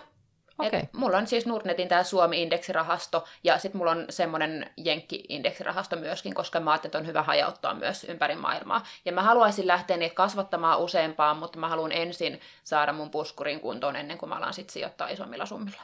Okay. 0.58 0.80
Et 0.80 0.92
mulla 0.92 1.18
on 1.18 1.26
siis 1.26 1.46
Nordnetin 1.46 1.88
tämä 1.88 2.02
Suomi-indeksirahasto 2.02 3.24
ja 3.44 3.58
sitten 3.58 3.78
mulla 3.78 3.90
on 3.90 4.06
semmoinen 4.10 4.70
Jenkki-indeksirahasto 4.76 5.96
myöskin, 5.96 6.34
koska 6.34 6.60
mä 6.60 6.70
ajattelin, 6.70 6.88
että 6.88 6.98
on 6.98 7.06
hyvä 7.06 7.22
hajauttaa 7.22 7.74
myös 7.74 8.04
ympäri 8.04 8.36
maailmaa. 8.36 8.84
Ja 9.04 9.12
mä 9.12 9.22
haluaisin 9.22 9.66
lähteä 9.66 9.96
niitä 9.96 10.14
kasvattamaan 10.14 10.80
useampaan, 10.80 11.36
mutta 11.36 11.58
mä 11.58 11.68
haluan 11.68 11.92
ensin 11.92 12.40
saada 12.64 12.92
mun 12.92 13.10
puskurin 13.10 13.60
kuntoon 13.60 13.96
ennen 13.96 14.18
kuin 14.18 14.28
mä 14.28 14.36
alan 14.36 14.54
sitten 14.54 14.72
sijoittaa 14.72 15.08
isommilla 15.08 15.46
summilla. 15.46 15.82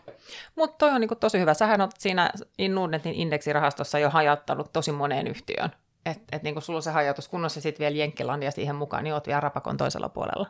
Mutta 0.56 0.76
toi 0.78 0.90
on 0.90 1.00
niinku 1.00 1.16
tosi 1.16 1.38
hyvä. 1.40 1.54
Sähän 1.54 1.80
oot 1.80 1.90
siinä 1.98 2.30
Nordnetin 2.68 3.14
indeksirahastossa 3.14 3.98
jo 3.98 4.10
hajauttanut 4.10 4.72
tosi 4.72 4.92
moneen 4.92 5.26
yhtiöön. 5.26 5.70
Että 6.06 6.36
et 6.36 6.42
niinku 6.42 6.60
sulla 6.60 6.76
on 6.76 6.82
se 6.82 6.90
hajautus 6.90 7.28
kunnossa 7.28 7.60
sitten 7.60 7.84
vielä 7.84 7.96
Jenkkilandia 7.96 8.50
siihen 8.50 8.76
mukaan, 8.76 9.04
niin 9.04 9.14
oot 9.14 9.26
vielä 9.26 9.40
rapakon 9.40 9.76
toisella 9.76 10.08
puolella. 10.08 10.46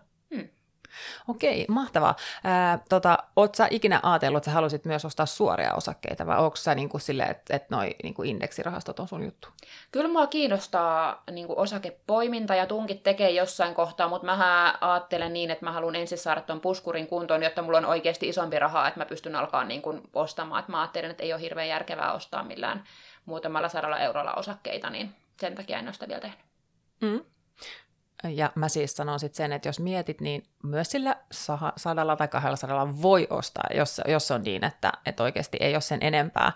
Okei, 1.28 1.64
mahtavaa. 1.68 2.16
Ää, 2.44 2.78
tota, 2.88 3.18
oot 3.36 3.54
sä 3.54 3.68
ikinä 3.70 4.00
ajatellut, 4.02 4.36
että 4.36 4.50
sä 4.50 4.54
haluaisit 4.54 4.84
myös 4.84 5.04
ostaa 5.04 5.26
suoria 5.26 5.74
osakkeita, 5.74 6.26
vai 6.26 6.38
onko 6.38 6.56
sä 6.56 6.74
niinku 6.74 6.98
silleen, 6.98 7.30
että 7.30 7.56
et 7.56 7.70
noi 7.70 7.94
niinku 8.02 8.22
indeksirahastot 8.22 9.00
on 9.00 9.08
sun 9.08 9.24
juttu? 9.24 9.48
Kyllä 9.92 10.08
mua 10.08 10.26
kiinnostaa 10.26 11.22
niinku 11.30 11.54
osakepoiminta 11.56 12.54
ja 12.54 12.66
tunkit 12.66 13.02
tekee 13.02 13.30
jossain 13.30 13.74
kohtaa, 13.74 14.08
mutta 14.08 14.26
mä 14.26 14.74
ajattelen 14.80 15.32
niin, 15.32 15.50
että 15.50 15.64
mä 15.64 15.72
haluan 15.72 15.94
ensin 15.94 16.18
saada 16.18 16.40
tuon 16.40 16.60
puskurin 16.60 17.06
kuntoon, 17.06 17.42
jotta 17.42 17.62
mulla 17.62 17.78
on 17.78 17.86
oikeasti 17.86 18.28
isompi 18.28 18.58
rahaa, 18.58 18.88
että 18.88 19.00
mä 19.00 19.04
pystyn 19.04 19.36
alkaa 19.36 19.64
niinku 19.64 20.00
ostamaan. 20.14 20.62
Et 20.62 20.68
mä 20.68 20.80
ajattelen, 20.80 21.10
että 21.10 21.22
ei 21.22 21.32
ole 21.32 21.40
hirveän 21.40 21.68
järkevää 21.68 22.12
ostaa 22.12 22.42
millään 22.42 22.84
muutamalla 23.24 23.68
sadalla 23.68 23.98
eurolla 23.98 24.34
osakkeita, 24.34 24.90
niin 24.90 25.14
sen 25.40 25.54
takia 25.54 25.78
en 25.78 25.84
ole 25.84 25.92
sitä 25.92 26.08
vielä 26.08 26.20
tehnyt. 26.20 26.38
Mm. 27.00 27.20
Ja 28.28 28.52
mä 28.54 28.68
siis 28.68 28.96
sanon 28.96 29.20
sitten 29.20 29.36
sen, 29.36 29.52
että 29.52 29.68
jos 29.68 29.80
mietit, 29.80 30.20
niin 30.20 30.42
myös 30.62 30.90
sillä 30.90 31.16
sadalla 31.76 32.16
tai 32.16 32.28
kahdella 32.28 32.56
sadalla 32.56 33.02
voi 33.02 33.26
ostaa, 33.30 33.64
jos, 33.74 34.00
jos 34.08 34.30
on 34.30 34.42
niin, 34.42 34.64
että, 34.64 34.92
että 35.06 35.22
oikeasti 35.22 35.56
ei 35.60 35.74
ole 35.74 35.80
sen 35.80 35.98
enempää, 36.02 36.52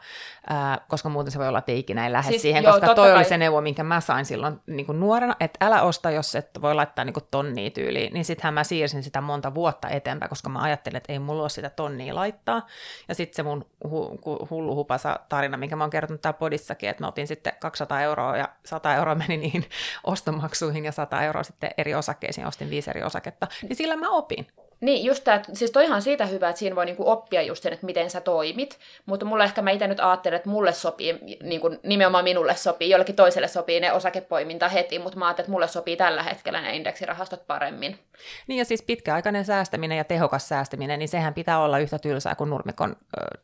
ää, 0.46 0.80
koska 0.88 1.08
muuten 1.08 1.32
se 1.32 1.38
voi 1.38 1.48
olla, 1.48 1.58
että 1.58 1.72
ei 1.72 1.78
ikinä 1.78 2.06
ei 2.06 2.12
lähde 2.12 2.30
siis, 2.30 2.42
siihen, 2.42 2.64
joo, 2.64 2.72
koska 2.72 2.94
toi 2.94 3.08
kai. 3.08 3.16
oli 3.16 3.24
se 3.24 3.38
neuvo, 3.38 3.60
minkä 3.60 3.84
mä 3.84 4.00
sain 4.00 4.24
silloin 4.24 4.60
niin 4.66 4.86
kuin 4.86 5.00
nuorena, 5.00 5.36
että 5.40 5.66
älä 5.66 5.82
osta, 5.82 6.10
jos 6.10 6.34
et 6.34 6.50
voi 6.62 6.74
laittaa 6.74 7.04
niin 7.04 7.14
kuin 7.14 7.24
tonnia 7.30 7.70
tyyliin, 7.70 8.14
niin 8.14 8.24
sittenhän 8.24 8.54
mä 8.54 8.64
siirsin 8.64 9.02
sitä 9.02 9.20
monta 9.20 9.54
vuotta 9.54 9.88
eteenpäin, 9.88 10.28
koska 10.28 10.48
mä 10.48 10.62
ajattelin, 10.62 10.96
että 10.96 11.12
ei 11.12 11.18
mulla 11.18 11.42
ole 11.42 11.48
sitä 11.48 11.70
tonnia 11.70 12.14
laittaa. 12.14 12.66
Ja 13.08 13.14
sitten 13.14 13.36
se 13.36 13.42
mun 13.42 13.66
hu- 13.84 14.48
hullu 14.50 14.74
hupasa 14.74 15.20
tarina, 15.28 15.56
minkä 15.56 15.76
mä 15.76 15.84
oon 15.84 15.90
kertonut 15.90 16.20
täällä 16.20 16.38
podissakin, 16.38 16.88
että 16.88 17.02
mä 17.02 17.08
otin 17.08 17.26
sitten 17.26 17.52
200 17.60 18.00
euroa 18.00 18.36
ja 18.36 18.48
100 18.64 18.94
euroa 18.94 19.14
meni 19.14 19.36
niihin 19.36 19.64
ostomaksuihin 20.04 20.84
ja 20.84 20.92
100 20.92 21.22
euroa 21.22 21.42
sitten 21.54 21.70
eri 21.78 21.94
osakkeisiin, 21.94 22.46
ostin 22.46 22.70
viisi 22.70 22.90
eri 22.90 23.02
osaketta, 23.02 23.46
niin 23.62 23.76
sillä 23.76 23.96
mä 23.96 24.10
opin. 24.10 24.46
Niin, 24.80 25.04
just 25.04 25.24
tämä, 25.24 25.40
siis 25.52 25.70
toihan 25.70 26.02
siitä 26.02 26.26
hyvä, 26.26 26.48
että 26.48 26.58
siinä 26.58 26.76
voi 26.76 26.86
niinku 26.86 27.10
oppia 27.10 27.42
just 27.42 27.62
sen, 27.62 27.72
että 27.72 27.86
miten 27.86 28.10
sä 28.10 28.20
toimit, 28.20 28.78
mutta 29.06 29.26
mulla 29.26 29.44
ehkä 29.44 29.62
mä 29.62 29.70
itse 29.70 29.86
nyt 29.86 30.00
ajattelen, 30.00 30.36
että 30.36 30.48
mulle 30.48 30.72
sopii, 30.72 31.18
niinku, 31.42 31.70
nimenomaan 31.82 32.24
minulle 32.24 32.56
sopii, 32.56 32.90
jollekin 32.90 33.16
toiselle 33.16 33.48
sopii 33.48 33.80
ne 33.80 33.92
osakepoiminta 33.92 34.68
heti, 34.68 34.98
mutta 34.98 35.18
mä 35.18 35.26
ajattelen, 35.26 35.44
että 35.44 35.52
mulle 35.52 35.68
sopii 35.68 35.96
tällä 35.96 36.22
hetkellä 36.22 36.60
ne 36.60 36.76
indeksirahastot 36.76 37.46
paremmin. 37.46 37.98
Niin 38.46 38.58
ja 38.58 38.64
siis 38.64 38.82
pitkäaikainen 38.82 39.44
säästäminen 39.44 39.98
ja 39.98 40.04
tehokas 40.04 40.48
säästäminen, 40.48 40.98
niin 40.98 41.08
sehän 41.08 41.34
pitää 41.34 41.60
olla 41.60 41.78
yhtä 41.78 41.98
tylsää 41.98 42.34
kuin 42.34 42.50
nurmikon, 42.50 42.96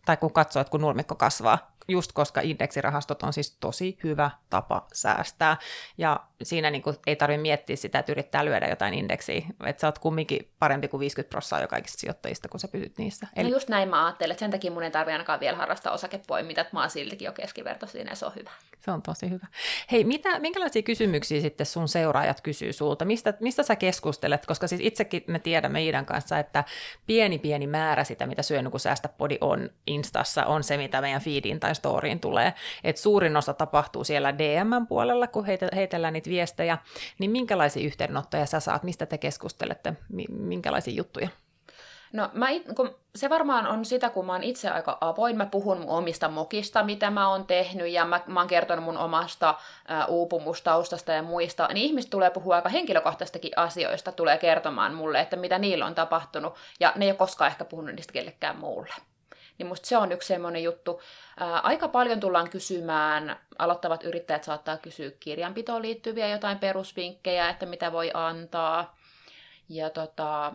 tai 0.07 0.17
kun 0.17 0.33
katsoo, 0.33 0.61
että 0.61 0.71
kun 0.71 0.81
nurmikko 0.81 1.15
kasvaa, 1.15 1.75
just 1.89 2.13
koska 2.13 2.41
indeksirahastot 2.41 3.23
on 3.23 3.33
siis 3.33 3.57
tosi 3.61 3.99
hyvä 4.05 4.31
tapa 4.51 4.87
säästää. 4.93 5.57
Ja 5.99 6.21
siinä 6.43 6.71
niin 6.71 6.83
kuin 6.83 6.97
ei 7.07 7.17
tarvitse 7.17 7.43
miettiä 7.43 7.77
sitä, 7.77 7.99
että 7.99 8.13
yrittää 8.13 8.45
lyödä 8.45 8.69
jotain 8.69 8.95
indeksiä. 8.95 9.43
Että 9.67 9.81
sä 9.81 9.87
oot 9.87 9.99
kumminkin 9.99 10.51
parempi 10.59 10.89
kuin 10.89 11.01
50 11.01 11.31
prosenttia 11.31 11.61
jo 11.61 11.69
kaikista 11.69 12.01
sijoittajista, 12.01 12.49
kun 12.49 12.61
sä 12.61 12.69
pysyt 12.69 12.99
niissä. 12.99 13.27
Eli... 13.37 13.49
No 13.49 13.57
just 13.57 13.69
näin 13.69 13.89
mä 13.89 14.07
ajattelen, 14.07 14.33
että 14.33 14.41
sen 14.41 14.51
takia 14.51 14.71
mun 14.71 14.83
ei 14.83 14.91
tarvitse 14.91 15.13
ainakaan 15.13 15.41
vielä 15.41 15.57
harrastaa 15.57 15.93
osakepoimintaa, 15.93 16.63
että 16.63 16.77
mä 16.77 16.81
oon 16.81 16.91
siltikin 16.91 17.27
jo 17.27 17.33
keskiverto 17.33 17.87
siinä 17.87 18.11
ja 18.11 18.17
se 18.17 18.27
on 18.27 18.33
hyvä. 18.37 18.51
Se 18.81 18.91
on 18.91 19.03
tosi 19.03 19.31
hyvä. 19.31 19.47
Hei, 19.93 20.05
mitä, 20.05 20.39
minkälaisia 20.39 20.83
kysymyksiä 20.83 21.41
sitten 21.41 21.67
sun 21.67 21.89
seuraajat 21.89 22.41
kysyy 22.41 22.73
sulta? 22.73 23.05
Mistä, 23.05 23.35
mistä 23.41 23.63
sä 23.63 23.77
keskustelet? 23.77 24.47
Koska 24.47 24.67
siis 24.67 24.81
itsekin 24.85 25.25
me 25.27 25.39
tiedämme 25.39 25.83
Iidan 25.83 26.07
kanssa, 26.07 26.39
että 26.39 26.65
pieni 27.07 27.39
pieni 27.39 27.67
määrä 27.67 28.05
sitä, 28.05 28.27
mitä 28.27 28.43
Syöny 28.43 28.71
kun 28.71 28.81
säästä 28.81 29.09
podi 29.09 29.39
on 29.41 29.71
Instassa, 29.87 30.47
on 30.47 30.65
se, 30.65 30.77
mitä 30.77 31.01
meidän 31.01 31.21
feediin 31.21 31.61
tai 31.61 31.75
storyin 31.75 32.21
tulee. 32.21 32.55
Et 32.85 32.97
suurin 32.97 33.37
osa 33.37 33.55
tapahtuu 33.55 34.05
siellä 34.05 34.39
DM-puolella, 34.39 35.27
kun 35.27 35.47
heitellään 35.75 36.13
niitä 36.13 36.30
viestejä. 36.31 36.79
Niin 37.19 37.31
minkälaisia 37.31 37.87
yhteydenottoja 37.87 38.47
sä 38.47 38.61
saat? 38.61 38.83
Mistä 38.83 39.07
te 39.07 39.19
keskustelette? 39.19 39.95
Minkälaisia 40.29 40.95
juttuja? 40.95 41.29
No 42.13 42.31
mä, 42.33 42.47
kun 42.77 42.95
se 43.17 43.31
varmaan 43.31 43.67
on 43.67 43.85
sitä, 43.85 44.11
kun 44.11 44.27
mä 44.27 44.33
oon 44.33 44.43
itse 44.43 44.71
aika 44.71 44.99
avoin, 45.01 45.37
mä 45.37 45.47
puhun 45.47 45.79
mun 45.79 45.89
omista 45.89 46.29
mokista, 46.29 46.85
mitä 46.85 47.11
mä 47.11 47.29
oon 47.29 47.47
tehnyt, 47.47 47.89
ja 47.89 48.05
mä, 48.05 48.21
mä 48.27 48.41
oon 48.41 48.49
kertonut 48.49 48.85
mun 48.85 48.99
omasta 48.99 49.55
ä, 49.91 50.07
uupumustaustasta 50.07 51.13
ja 51.13 51.23
muista, 51.23 51.69
niin 51.73 51.87
ihmiset 51.87 52.11
tulee 52.11 52.31
puhua 52.31 52.57
aika 52.57 52.69
henkilökohtaistakin 52.69 53.53
asioista, 53.57 54.13
tulee 54.13 54.39
kertomaan 54.39 54.95
mulle, 54.95 55.21
että 55.21 55.37
mitä 55.37 55.59
niillä 55.59 55.87
on 55.87 55.95
tapahtunut, 55.95 56.55
ja 56.81 56.93
ne 56.97 57.05
ei 57.05 57.11
ole 57.11 57.17
koskaan 57.17 57.51
ehkä 57.51 57.65
puhunut 57.65 57.95
niistä 57.95 58.13
kellekään 58.13 58.59
muulle. 58.59 58.95
Niin 59.61 59.69
musta 59.69 59.89
se 59.89 59.97
on 59.97 60.13
yksi 60.13 60.29
semmoinen 60.29 60.63
juttu. 60.63 61.01
Ää, 61.41 61.59
aika 61.59 61.89
paljon 61.89 62.21
tullaan 62.21 62.51
kysymään, 62.51 63.41
aloittavat 63.59 64.05
yrittäjät 64.05 64.45
saattaa 64.45 64.77
kysyä 64.77 65.11
kirjanpitoon 65.11 65.83
liittyviä 65.83 66.29
jotain 66.29 66.59
perusvinkkejä, 66.59 67.49
että 67.49 67.67
mitä 67.67 67.93
voi 67.93 68.11
antaa. 68.15 68.97
Ja 69.69 69.91
tota, 69.91 70.53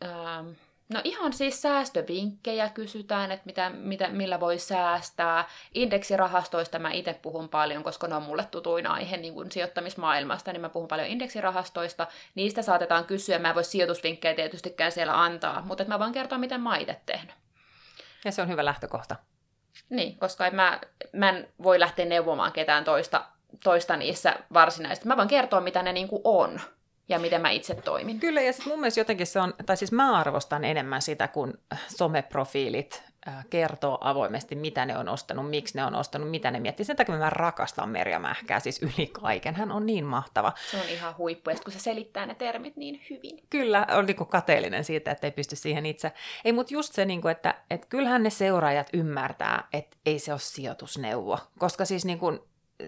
ää, 0.00 0.44
No 0.88 1.00
ihan 1.04 1.32
siis 1.32 1.62
säästövinkkejä 1.62 2.68
kysytään, 2.68 3.32
että 3.32 3.46
mitä, 3.46 3.70
mitä, 3.70 4.08
millä 4.08 4.40
voi 4.40 4.58
säästää. 4.58 5.48
Indeksirahastoista 5.74 6.78
mä 6.78 6.92
itse 6.92 7.14
puhun 7.22 7.48
paljon, 7.48 7.82
koska 7.82 8.06
ne 8.06 8.14
on 8.14 8.22
mulle 8.22 8.44
tutuin 8.50 8.86
aihe 8.86 9.16
niin 9.16 9.34
kuin 9.34 9.52
sijoittamismaailmasta, 9.52 10.52
niin 10.52 10.60
mä 10.60 10.68
puhun 10.68 10.88
paljon 10.88 11.08
indeksirahastoista. 11.08 12.06
Niistä 12.34 12.62
saatetaan 12.62 13.04
kysyä, 13.04 13.38
mä 13.38 13.48
en 13.48 13.54
voi 13.54 13.64
sijoitusvinkkejä 13.64 14.34
tietystikään 14.34 14.92
siellä 14.92 15.22
antaa, 15.22 15.62
mutta 15.62 15.84
mä 15.84 15.98
voin 15.98 16.12
kertoa, 16.12 16.38
miten 16.38 16.60
mä 16.60 16.76
itse 16.76 17.00
tehnyt. 17.06 17.43
Ja 18.24 18.32
se 18.32 18.42
on 18.42 18.48
hyvä 18.48 18.64
lähtökohta. 18.64 19.16
Niin, 19.90 20.18
koska 20.18 20.50
mä, 20.50 20.80
mä 21.12 21.28
en 21.28 21.48
voi 21.62 21.80
lähteä 21.80 22.04
neuvomaan 22.04 22.52
ketään 22.52 22.84
toista, 22.84 23.24
toista 23.64 23.96
niissä 23.96 24.34
varsinaisesti. 24.52 25.08
Mä 25.08 25.16
voin 25.16 25.28
kertoa, 25.28 25.60
mitä 25.60 25.82
ne 25.82 25.92
niin 25.92 26.08
kuin 26.08 26.22
on 26.24 26.60
ja 27.08 27.18
miten 27.18 27.40
mä 27.40 27.50
itse 27.50 27.74
toimin. 27.74 28.20
Kyllä, 28.20 28.40
ja 28.40 28.52
sitten 28.52 28.72
mun 28.72 28.80
mielestä 28.80 29.00
jotenkin 29.00 29.26
se 29.26 29.40
on, 29.40 29.54
tai 29.66 29.76
siis 29.76 29.92
mä 29.92 30.18
arvostan 30.18 30.64
enemmän 30.64 31.02
sitä, 31.02 31.28
kun 31.28 31.58
someprofiilit 31.96 33.02
kertoo 33.50 33.98
avoimesti, 34.00 34.54
mitä 34.54 34.86
ne 34.86 34.98
on 34.98 35.08
ostanut, 35.08 35.50
miksi 35.50 35.78
ne 35.78 35.84
on 35.84 35.94
ostanut, 35.94 36.30
mitä 36.30 36.50
ne 36.50 36.60
miettii. 36.60 36.84
Sen 36.84 36.96
takia 36.96 37.14
mä 37.14 37.30
rakastan 37.30 37.88
Merja 37.88 38.18
Mähkää, 38.18 38.60
siis 38.60 38.82
yli 38.82 39.06
kaiken. 39.06 39.54
Hän 39.54 39.72
on 39.72 39.86
niin 39.86 40.04
mahtava. 40.04 40.52
Se 40.70 40.76
on 40.76 40.88
ihan 40.88 41.16
huippu, 41.18 41.50
kun 41.64 41.72
se 41.72 41.78
selittää 41.78 42.26
ne 42.26 42.34
termit 42.34 42.76
niin 42.76 43.02
hyvin. 43.10 43.46
Kyllä, 43.50 43.86
on 43.90 44.06
niin 44.06 44.16
kateellinen 44.16 44.84
siitä, 44.84 45.10
että 45.10 45.26
ei 45.26 45.30
pysty 45.30 45.56
siihen 45.56 45.86
itse. 45.86 46.12
Ei, 46.44 46.52
mutta 46.52 46.74
just 46.74 46.92
se, 46.92 47.04
niin 47.04 47.22
kuin, 47.22 47.32
että, 47.32 47.54
että 47.70 47.86
kyllähän 47.86 48.22
ne 48.22 48.30
seuraajat 48.30 48.88
ymmärtää, 48.92 49.68
että 49.72 49.96
ei 50.06 50.18
se 50.18 50.32
ole 50.32 50.40
sijoitusneuvo. 50.40 51.38
Koska 51.58 51.84
siis, 51.84 52.04
niin 52.04 52.18
kuin, 52.18 52.40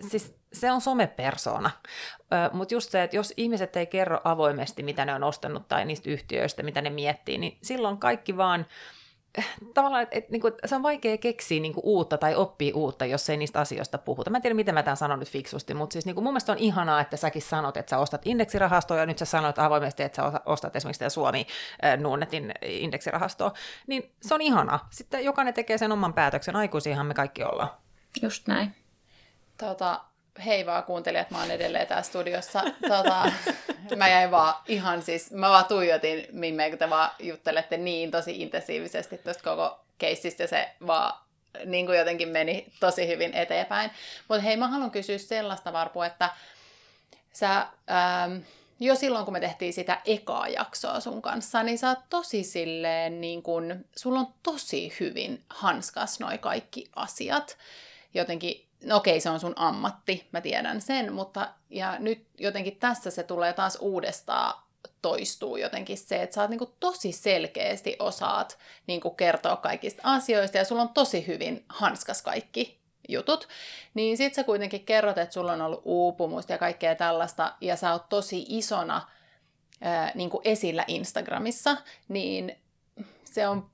siis 0.08 0.36
se 0.52 0.72
on 0.72 0.80
somepersona. 0.80 1.70
Mutta 2.52 2.74
just 2.74 2.90
se, 2.90 3.02
että 3.02 3.16
jos 3.16 3.34
ihmiset 3.36 3.76
ei 3.76 3.86
kerro 3.86 4.20
avoimesti, 4.24 4.82
mitä 4.82 5.04
ne 5.04 5.14
on 5.14 5.24
ostanut 5.24 5.68
tai 5.68 5.84
niistä 5.84 6.10
yhtiöistä, 6.10 6.62
mitä 6.62 6.80
ne 6.80 6.90
miettii, 6.90 7.38
niin 7.38 7.58
silloin 7.62 7.98
kaikki 7.98 8.36
vaan 8.36 8.66
tavallaan, 9.74 10.02
että 10.02 10.18
et, 10.18 10.30
niinku, 10.30 10.50
se 10.66 10.74
on 10.74 10.82
vaikea 10.82 11.18
keksiä 11.18 11.60
niinku, 11.60 11.80
uutta 11.84 12.18
tai 12.18 12.34
oppia 12.34 12.76
uutta, 12.76 13.06
jos 13.06 13.30
ei 13.30 13.36
niistä 13.36 13.60
asioista 13.60 13.98
puhuta. 13.98 14.30
Mä 14.30 14.38
en 14.38 14.42
tiedä, 14.42 14.54
miten 14.54 14.74
mä 14.74 14.82
tämän 14.82 14.96
sanon 14.96 15.18
nyt 15.18 15.30
fiksusti, 15.30 15.74
mutta 15.74 15.92
siis 15.92 16.06
niinku, 16.06 16.20
mun 16.20 16.32
mielestä 16.32 16.52
on 16.52 16.58
ihanaa, 16.58 17.00
että 17.00 17.16
säkin 17.16 17.42
sanot, 17.42 17.76
että 17.76 17.90
sä 17.90 17.98
ostat 17.98 18.22
indeksirahastoa, 18.24 18.96
ja 18.96 19.06
nyt 19.06 19.18
sä 19.18 19.24
sanot 19.24 19.58
avoimesti, 19.58 20.02
että 20.02 20.16
sä 20.16 20.40
ostat 20.46 20.76
esimerkiksi 20.76 20.98
tämä 20.98 21.08
Suomi 21.08 21.46
äh, 21.84 21.98
Nuunetin 21.98 22.54
indeksirahastoa. 22.62 23.52
Niin 23.86 24.14
se 24.22 24.34
on 24.34 24.40
ihanaa. 24.40 24.88
Sitten 24.90 25.24
jokainen 25.24 25.54
tekee 25.54 25.78
sen 25.78 25.92
oman 25.92 26.14
päätöksen. 26.14 26.56
Aikuisiahan 26.56 27.06
me 27.06 27.14
kaikki 27.14 27.44
ollaan. 27.44 27.70
Just 28.22 28.48
näin. 28.48 28.74
Tota, 29.58 30.04
hei 30.44 30.66
vaan 30.66 30.84
kuuntelijat, 30.84 31.30
mä 31.30 31.40
oon 31.40 31.50
edelleen 31.50 31.86
täällä 31.86 32.02
studiossa. 32.02 32.62
Tota, 32.88 33.32
mä 33.96 34.08
jäin 34.08 34.30
vaan 34.30 34.54
ihan 34.68 35.02
siis, 35.02 35.30
mä 35.30 35.50
vaan 35.50 35.64
tuijotin 35.64 36.26
Mimme, 36.32 36.70
kun 36.70 36.78
te 36.78 36.90
vaan 36.90 37.10
juttelette 37.18 37.76
niin 37.76 38.10
tosi 38.10 38.42
intensiivisesti 38.42 39.18
tuosta 39.18 39.42
koko 39.42 39.80
keissistä 39.98 40.42
ja 40.42 40.48
se 40.48 40.68
vaan 40.86 41.26
niin 41.64 41.86
kuin 41.86 41.98
jotenkin 41.98 42.28
meni 42.28 42.72
tosi 42.80 43.08
hyvin 43.08 43.34
eteenpäin. 43.34 43.90
Mutta 44.28 44.42
hei, 44.42 44.56
mä 44.56 44.68
haluan 44.68 44.90
kysyä 44.90 45.18
sellaista 45.18 45.72
Varpu, 45.72 46.02
että 46.02 46.30
sä... 47.32 47.66
Ähm, 47.90 48.36
jo 48.80 48.94
silloin, 48.94 49.24
kun 49.24 49.32
me 49.32 49.40
tehtiin 49.40 49.72
sitä 49.72 50.00
ekaa 50.04 50.48
jaksoa 50.48 51.00
sun 51.00 51.22
kanssa, 51.22 51.62
niin 51.62 51.78
sä 51.78 51.88
oot 51.88 51.98
tosi 52.10 52.44
silleen, 52.44 53.20
niin 53.20 53.42
kun, 53.42 53.84
sulla 53.96 54.20
on 54.20 54.34
tosi 54.42 54.92
hyvin 55.00 55.42
hanskas 55.50 56.20
noi 56.20 56.38
kaikki 56.38 56.90
asiat. 56.96 57.56
Jotenkin, 58.14 58.65
no 58.84 58.96
okei, 58.96 59.20
se 59.20 59.30
on 59.30 59.40
sun 59.40 59.52
ammatti, 59.56 60.28
mä 60.32 60.40
tiedän 60.40 60.80
sen, 60.80 61.12
mutta 61.12 61.54
ja 61.70 61.98
nyt 61.98 62.26
jotenkin 62.38 62.76
tässä 62.76 63.10
se 63.10 63.22
tulee 63.22 63.52
taas 63.52 63.78
uudestaan 63.80 64.66
toistuu 65.02 65.56
jotenkin 65.56 65.98
se, 65.98 66.22
että 66.22 66.34
sä 66.34 66.40
oot 66.40 66.50
niin 66.50 66.60
tosi 66.80 67.12
selkeästi 67.12 67.96
osaat 67.98 68.58
niin 68.86 69.00
kertoa 69.16 69.56
kaikista 69.56 70.02
asioista 70.04 70.58
ja 70.58 70.64
sulla 70.64 70.82
on 70.82 70.88
tosi 70.88 71.26
hyvin 71.26 71.64
hanskas 71.68 72.22
kaikki 72.22 72.80
jutut, 73.08 73.48
niin 73.94 74.16
sit 74.16 74.34
sä 74.34 74.44
kuitenkin 74.44 74.84
kerrot, 74.84 75.18
että 75.18 75.32
sulla 75.32 75.52
on 75.52 75.60
ollut 75.60 75.82
uupumusta 75.84 76.52
ja 76.52 76.58
kaikkea 76.58 76.94
tällaista, 76.94 77.54
ja 77.60 77.76
sä 77.76 77.92
oot 77.92 78.08
tosi 78.08 78.46
isona 78.48 79.08
ää, 79.80 80.12
niin 80.14 80.30
kuin 80.30 80.40
esillä 80.44 80.84
Instagramissa, 80.86 81.76
niin 82.08 82.56
se 83.24 83.48
on 83.48 83.70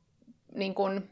niin 0.55 0.75
kuin, 0.75 1.11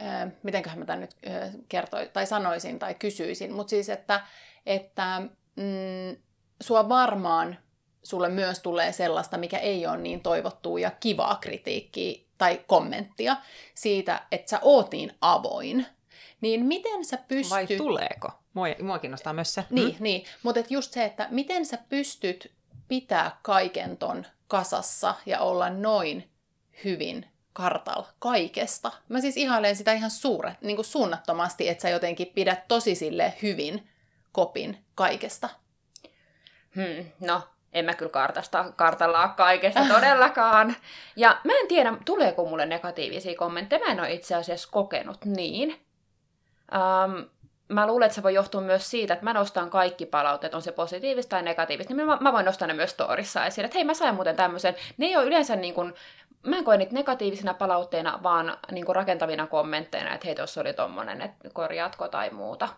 ää, 0.00 0.30
mitenköhän 0.42 0.78
mä 0.78 0.84
tämän 0.84 1.00
nyt 1.00 1.16
ää, 1.26 1.50
kertoin, 1.68 2.08
tai 2.12 2.26
sanoisin 2.26 2.78
tai 2.78 2.94
kysyisin, 2.94 3.52
mutta 3.52 3.70
siis, 3.70 3.88
että, 3.88 4.20
että 4.66 5.22
mm, 5.56 6.16
sua 6.62 6.88
varmaan 6.88 7.58
sulle 8.02 8.28
myös 8.28 8.60
tulee 8.60 8.92
sellaista, 8.92 9.38
mikä 9.38 9.58
ei 9.58 9.86
ole 9.86 9.98
niin 9.98 10.20
toivottua 10.20 10.80
ja 10.80 10.90
kivaa 10.90 11.38
kritiikkiä 11.40 12.20
tai 12.38 12.60
kommenttia 12.66 13.36
siitä, 13.74 14.22
että 14.32 14.50
sä 14.50 14.58
oot 14.62 14.92
niin 14.92 15.12
avoin 15.20 15.86
niin 16.40 16.64
miten 16.64 17.04
sä 17.04 17.18
pystyt... 17.28 17.50
Vai 17.50 17.66
tuleeko? 17.66 18.28
Mua, 18.54 18.66
mua 18.82 18.98
kiinnostaa 18.98 19.32
myös 19.32 19.54
se. 19.54 19.64
Niin, 19.70 19.94
hmm? 19.94 20.02
niin. 20.02 20.24
mutta 20.42 20.60
just 20.70 20.92
se, 20.92 21.04
että 21.04 21.28
miten 21.30 21.66
sä 21.66 21.78
pystyt 21.88 22.52
pitää 22.88 23.38
kaiken 23.42 23.96
ton 23.96 24.26
kasassa 24.48 25.14
ja 25.26 25.40
olla 25.40 25.70
noin 25.70 26.30
hyvin 26.84 27.29
kartal 27.52 28.02
kaikesta. 28.18 28.92
Mä 29.08 29.20
siis 29.20 29.36
ihailen 29.36 29.76
sitä 29.76 29.92
ihan 29.92 30.10
suure, 30.10 30.56
niin 30.60 30.76
kuin 30.76 30.86
suunnattomasti, 30.86 31.68
että 31.68 31.82
sä 31.82 31.88
jotenkin 31.88 32.32
pidät 32.34 32.68
tosi 32.68 32.94
sille 32.94 33.34
hyvin 33.42 33.88
kopin 34.32 34.84
kaikesta. 34.94 35.48
Hmm, 36.76 37.10
no, 37.20 37.42
en 37.72 37.84
mä 37.84 37.94
kyllä 37.94 38.10
kartasta, 38.10 38.72
kartallaa 38.76 39.28
kaikesta 39.28 39.84
todellakaan. 39.94 40.76
Ja 41.16 41.40
mä 41.44 41.52
en 41.60 41.68
tiedä, 41.68 41.92
tuleeko 42.04 42.44
mulle 42.44 42.66
negatiivisia 42.66 43.36
kommentteja. 43.36 43.86
Mä 43.86 43.92
en 43.92 44.00
ole 44.00 44.12
itse 44.12 44.34
asiassa 44.34 44.68
kokenut 44.72 45.24
niin. 45.24 45.80
Um, 46.74 47.28
mä 47.68 47.86
luulen, 47.86 48.06
että 48.06 48.14
se 48.14 48.22
voi 48.22 48.34
johtua 48.34 48.60
myös 48.60 48.90
siitä, 48.90 49.14
että 49.14 49.24
mä 49.24 49.32
nostan 49.32 49.70
kaikki 49.70 50.06
palautteet, 50.06 50.54
on 50.54 50.62
se 50.62 50.72
positiivista 50.72 51.30
tai 51.30 51.42
negatiivista, 51.42 51.94
niin 51.94 52.06
mä, 52.06 52.18
mä 52.20 52.32
voin 52.32 52.44
nostaa 52.46 52.68
ne 52.68 52.74
myös 52.74 52.90
storissa 52.90 53.46
esille, 53.46 53.66
että 53.66 53.78
hei 53.78 53.84
mä 53.84 53.94
sain 53.94 54.14
muuten 54.14 54.36
tämmöisen. 54.36 54.74
Ne 54.96 55.06
ei 55.06 55.16
ole 55.16 55.24
yleensä 55.24 55.56
niin 55.56 55.74
kuin, 55.74 55.94
mä 56.46 56.56
en 56.56 56.64
koe 56.64 56.76
niitä 56.76 56.94
negatiivisina 56.94 57.54
palautteina, 57.54 58.20
vaan 58.22 58.58
niin 58.72 58.86
kuin 58.86 58.96
rakentavina 58.96 59.46
kommentteina, 59.46 60.14
että 60.14 60.26
hei 60.26 60.34
tuossa 60.34 60.60
oli 60.60 60.72
tommonen, 60.72 61.22
että 61.22 61.48
korjaatko 61.52 62.08
tai 62.08 62.30
muuta. 62.30 62.68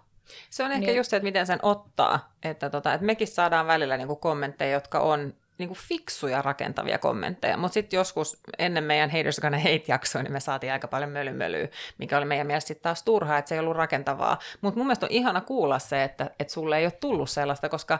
Se 0.50 0.64
on 0.64 0.72
ehkä 0.72 0.86
niin. 0.86 0.96
just 0.96 1.10
se, 1.10 1.16
että 1.16 1.24
miten 1.24 1.46
sen 1.46 1.58
ottaa, 1.62 2.32
että, 2.42 2.70
tota, 2.70 2.94
että 2.94 3.06
mekin 3.06 3.28
saadaan 3.28 3.66
välillä 3.66 3.96
niin 3.96 4.08
kuin 4.08 4.20
kommentteja, 4.20 4.72
jotka 4.72 5.00
on 5.00 5.34
niin 5.58 5.68
kuin 5.68 5.78
fiksuja 5.78 6.42
rakentavia 6.42 6.98
kommentteja, 6.98 7.56
mutta 7.56 7.74
sitten 7.74 7.96
joskus 7.96 8.40
ennen 8.58 8.84
meidän 8.84 9.10
Haters 9.10 9.40
Gonna 9.40 9.58
Hate-jaksoa, 9.58 10.22
niin 10.22 10.32
me 10.32 10.40
saatiin 10.40 10.72
aika 10.72 10.88
paljon 10.88 11.10
mölymölyä, 11.10 11.68
mikä 11.98 12.18
oli 12.18 12.24
meidän 12.24 12.46
mielestä 12.46 12.68
sitten 12.68 12.82
taas 12.82 13.02
turhaa, 13.02 13.38
että 13.38 13.48
se 13.48 13.54
ei 13.54 13.58
ollut 13.58 13.76
rakentavaa. 13.76 14.38
Mutta 14.60 14.78
mun 14.78 14.86
mielestä 14.86 15.06
on 15.06 15.12
ihana 15.12 15.40
kuulla 15.40 15.78
se, 15.78 16.04
että, 16.04 16.30
että 16.38 16.52
sulle 16.52 16.78
ei 16.78 16.84
ole 16.84 16.92
tullut 16.92 17.30
sellaista, 17.30 17.68
koska 17.68 17.98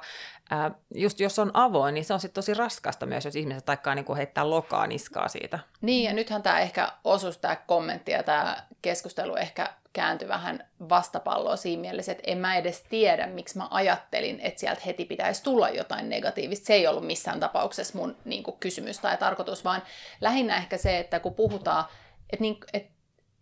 ää, 0.51 0.71
just 0.95 1.21
jos 1.21 1.39
on 1.39 1.51
avoin, 1.55 1.95
niin 1.95 2.05
se 2.05 2.15
on 2.15 2.21
sitten 2.21 2.35
tosi 2.35 2.55
raskasta 2.55 3.07
myös, 3.07 3.25
jos 3.25 3.37
ihmiset 3.37 3.65
taikkaa 3.65 3.95
niin 3.95 4.05
kuin 4.05 4.17
heittää 4.17 4.51
lokaa 4.51 4.87
niskaa 4.87 5.29
siitä. 5.29 5.59
Niin, 5.81 6.05
ja 6.05 6.13
nythän 6.13 6.43
tämä 6.43 6.61
ehkä 6.61 6.93
osuus, 7.05 7.39
tämä 7.39 7.57
kommentti 7.57 8.13
ja 8.13 8.23
tämä 8.23 8.57
keskustelu 8.83 9.37
ehkä 9.37 9.69
kääntyi 9.93 10.29
vähän 10.29 10.69
vastapalloa 10.89 11.57
siinä 11.57 11.81
mielessä, 11.81 12.13
että 12.13 12.25
en 12.27 12.39
mä 12.39 12.57
edes 12.57 12.83
tiedä, 12.89 13.27
miksi 13.27 13.59
mä 13.59 13.69
ajattelin, 13.71 14.41
että 14.41 14.61
sieltä 14.61 14.83
heti 14.87 15.05
pitäisi 15.05 15.43
tulla 15.43 15.69
jotain 15.69 16.09
negatiivista. 16.09 16.67
Se 16.67 16.75
ei 16.75 16.87
ollut 16.87 17.07
missään 17.07 17.41
tapauksessa 17.41 17.99
mun 17.99 18.17
niin 18.25 18.43
kuin, 18.43 18.57
kysymys 18.61 18.99
tai 18.99 19.17
tarkoitus, 19.17 19.65
vaan 19.65 19.83
lähinnä 20.21 20.57
ehkä 20.57 20.77
se, 20.77 20.99
että 20.99 21.21
kun 21.21 21.35
puhutaan, 21.35 21.85
että, 22.31 22.43
niin, 22.43 22.57
että, 22.73 22.93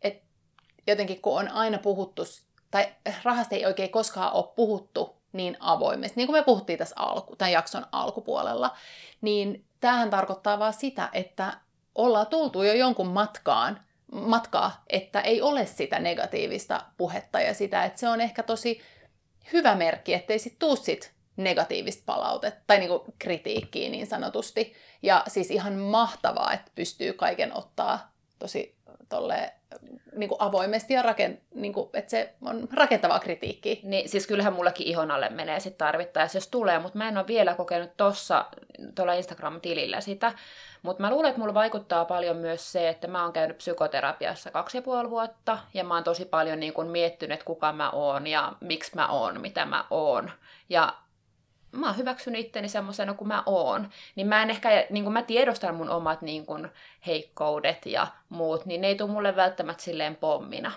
että 0.03 0.27
jotenkin 0.87 1.21
kun 1.21 1.39
on 1.39 1.49
aina 1.49 1.79
puhuttu, 1.79 2.23
tai 2.71 2.89
rahasta 3.23 3.55
ei 3.55 3.67
oikein 3.67 3.91
koskaan 3.91 4.33
ole 4.33 4.53
puhuttu 4.57 5.17
niin 5.33 5.57
avoimesti, 5.61 6.17
niin 6.17 6.27
kuin 6.27 6.39
me 6.39 6.45
puhuttiin 6.45 6.79
tässä 6.79 6.95
alku, 6.99 7.37
tämän 7.37 7.53
jakson 7.53 7.87
alkupuolella, 7.93 8.77
niin 9.21 9.65
tämähän 9.81 10.11
tarkoittaa 10.11 10.59
vaan 10.59 10.73
sitä, 10.73 11.09
että 11.13 11.53
ollaan 11.95 12.27
tultu 12.27 12.63
jo 12.63 12.73
jonkun 12.73 13.07
matkaan, 13.07 13.81
matkaa, 14.13 14.85
että 14.89 15.21
ei 15.21 15.43
ole 15.43 15.67
sitä 15.67 15.99
negatiivista 15.99 16.83
puhetta 16.97 17.41
ja 17.41 17.55
sitä, 17.55 17.85
että 17.85 18.01
se 18.01 18.09
on 18.09 18.21
ehkä 18.21 18.43
tosi 18.43 18.81
hyvä 19.53 19.75
merkki, 19.75 20.15
ettei 20.15 20.39
sit 20.39 20.59
tuu 20.59 20.77
sit 20.77 21.13
negatiivista 21.37 22.03
palautetta 22.07 22.61
tai 22.67 22.79
niinku 22.79 23.05
kritiikkiä 23.19 23.91
niin 23.91 24.07
sanotusti. 24.07 24.75
Ja 25.03 25.25
siis 25.29 25.51
ihan 25.51 25.75
mahtavaa, 25.75 26.53
että 26.53 26.71
pystyy 26.75 27.13
kaiken 27.13 27.57
ottaa 27.57 28.13
tosi 28.39 28.77
tolle 29.11 29.53
niin 30.17 30.29
kuin 30.29 30.41
avoimesti 30.41 30.95
ja 30.95 31.03
rakent, 31.03 31.41
niin 31.55 31.73
kuin, 31.73 31.91
että 31.95 32.11
se 32.11 32.35
on 32.43 32.69
rakentavaa 32.73 33.19
kritiikkiä. 33.19 33.77
Niin, 33.83 34.09
siis 34.09 34.27
kyllähän 34.27 34.53
mullekin 34.53 34.87
ihon 34.87 35.11
alle 35.11 35.29
menee 35.29 35.61
sitten 35.61 35.79
tarvittaessa, 35.79 36.37
jos 36.37 36.49
tulee, 36.49 36.79
mutta 36.79 36.99
mä 36.99 37.09
en 37.09 37.19
ole 37.19 37.27
vielä 37.27 37.55
kokenut 37.55 37.97
tuossa 37.97 38.45
tuolla 38.95 39.13
Instagram-tilillä 39.13 40.01
sitä. 40.01 40.33
Mutta 40.83 41.03
mä 41.03 41.11
luulen, 41.11 41.29
että 41.29 41.41
mulla 41.41 41.55
vaikuttaa 41.55 42.05
paljon 42.05 42.37
myös 42.37 42.73
se, 42.73 42.89
että 42.89 43.09
mä 43.09 43.23
oon 43.23 43.33
käynyt 43.33 43.59
psykoterapiassa 43.59 44.51
kaksi 44.51 44.79
ja 44.79 44.83
puoli 44.83 45.11
vuotta, 45.11 45.59
ja 45.75 45.85
mä 45.85 45.95
oon 45.95 46.05
tosi 46.05 46.25
paljon 46.25 46.61
niin 46.61 46.73
kun 46.73 46.87
miettinyt, 46.87 47.43
kuka 47.43 47.73
mä 47.73 47.91
oon 47.91 48.27
ja 48.27 48.53
miksi 48.61 48.93
mä 48.95 49.09
oon, 49.09 49.41
mitä 49.41 49.65
mä 49.65 49.85
oon. 49.91 50.31
Ja 50.69 50.95
mä 51.73 51.87
oon 51.87 51.97
hyväksynyt 51.97 52.41
itteni 52.41 52.69
semmoisena 52.69 53.15
kuin 53.15 53.29
mä 53.29 53.43
oon, 53.47 53.91
niin 54.17 54.27
mä 54.27 54.43
en 54.43 54.51
ehkä, 54.51 54.87
niin 54.91 55.05
kuin 55.05 55.13
mä 55.13 55.23
tiedostan 55.23 55.75
mun 55.75 55.91
omat 55.91 56.23
niin 56.23 56.47
kuin 56.47 56.69
heikkoudet 57.07 57.87
ja 57.87 58.07
muut, 58.29 58.67
niin 58.67 58.81
ne 58.81 58.87
ei 58.87 58.95
tule 58.95 59.11
mulle 59.11 59.37
välttämättä 59.37 59.83
silleen 59.83 60.17
pommina. 60.17 60.73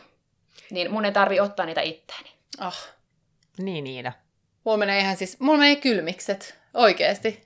Niin 0.72 0.92
mun 0.92 1.06
ei 1.06 1.12
tarvi 1.12 1.40
ottaa 1.40 1.66
niitä 1.66 1.82
itteeni. 1.82 2.30
Ah. 2.60 2.90
Niin, 3.58 3.84
Niina. 3.84 4.12
Mulla 4.66 4.78
menee 4.78 5.00
ihan 5.00 5.18
siis, 5.18 5.40
mulla 5.40 5.60
menee 5.60 5.76
kylmikset, 5.76 6.60
oikeesti. 6.74 7.44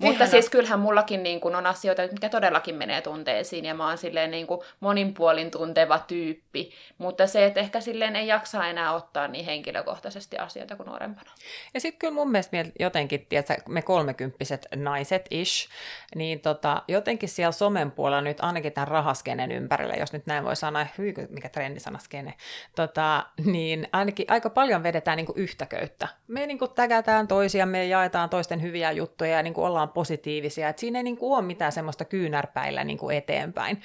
Mutta 0.00 0.26
siis 0.26 0.50
kyllähän 0.50 0.80
mullakin 0.80 1.22
niin 1.22 1.40
kun 1.40 1.54
on 1.54 1.66
asioita, 1.66 2.02
mitkä 2.02 2.28
todellakin 2.28 2.74
menee 2.74 3.02
tunteisiin, 3.02 3.64
ja 3.64 3.74
mä 3.74 3.88
oon 3.88 3.98
silleen 3.98 4.30
niin 4.30 4.46
kuin 4.46 4.60
moninpuolin 4.80 5.50
tunteva 5.50 5.98
tyyppi. 5.98 6.70
Mutta 6.98 7.26
se, 7.26 7.46
että 7.46 7.60
ehkä 7.60 7.80
silleen 7.80 8.16
ei 8.16 8.26
jaksa 8.26 8.66
enää 8.66 8.92
ottaa 8.92 9.28
niin 9.28 9.44
henkilökohtaisesti 9.44 10.38
asioita 10.38 10.76
kuin 10.76 10.86
nuorempana. 10.86 11.30
Ja 11.74 11.80
sitten 11.80 11.98
kyllä 11.98 12.14
mun 12.14 12.30
mielestä 12.30 12.64
jotenkin, 12.80 13.26
tiedätkö, 13.28 13.54
me 13.68 13.82
kolmekymppiset 13.82 14.66
naiset 14.76 15.26
ish, 15.30 15.68
niin 16.14 16.40
tota, 16.40 16.82
jotenkin 16.88 17.28
siellä 17.28 17.52
somen 17.52 17.90
puolella 17.90 18.20
nyt 18.20 18.40
ainakin 18.40 18.72
tämän 18.72 18.88
rahaskenen 18.88 19.52
ympärillä, 19.52 19.94
jos 19.94 20.12
nyt 20.12 20.26
näin 20.26 20.44
voi 20.44 20.56
sanoa, 20.56 20.86
hyi, 20.98 21.14
mikä 21.28 21.48
trendisana 21.48 21.98
skene, 21.98 22.34
tota, 22.76 23.26
niin 23.44 23.88
ainakin 23.92 24.26
aika 24.28 24.50
paljon 24.50 24.82
vedetään 24.82 25.16
niin 25.16 25.26
kuin 25.26 25.38
yhtäköyttä. 25.38 26.08
Me 26.28 26.46
niin 26.46 26.58
kuin 26.58 26.70
tägätään 26.74 27.28
toisia, 27.28 27.66
me 27.66 27.86
jaetaan 27.86 28.30
toisten 28.30 28.62
hyviä 28.62 28.92
juttuja, 28.92 29.33
ja 29.36 29.42
niin 29.42 29.54
kuin 29.54 29.66
ollaan 29.66 29.88
positiivisia. 29.88 30.68
Et 30.68 30.78
siinä 30.78 30.98
ei 30.98 31.02
niin 31.02 31.16
kuin 31.16 31.36
ole 31.38 31.42
mitään 31.42 31.72
semmoista 31.72 32.04
kyynärpäillä 32.04 32.84
niin 32.84 32.98
kuin 32.98 33.16
eteenpäin. 33.16 33.80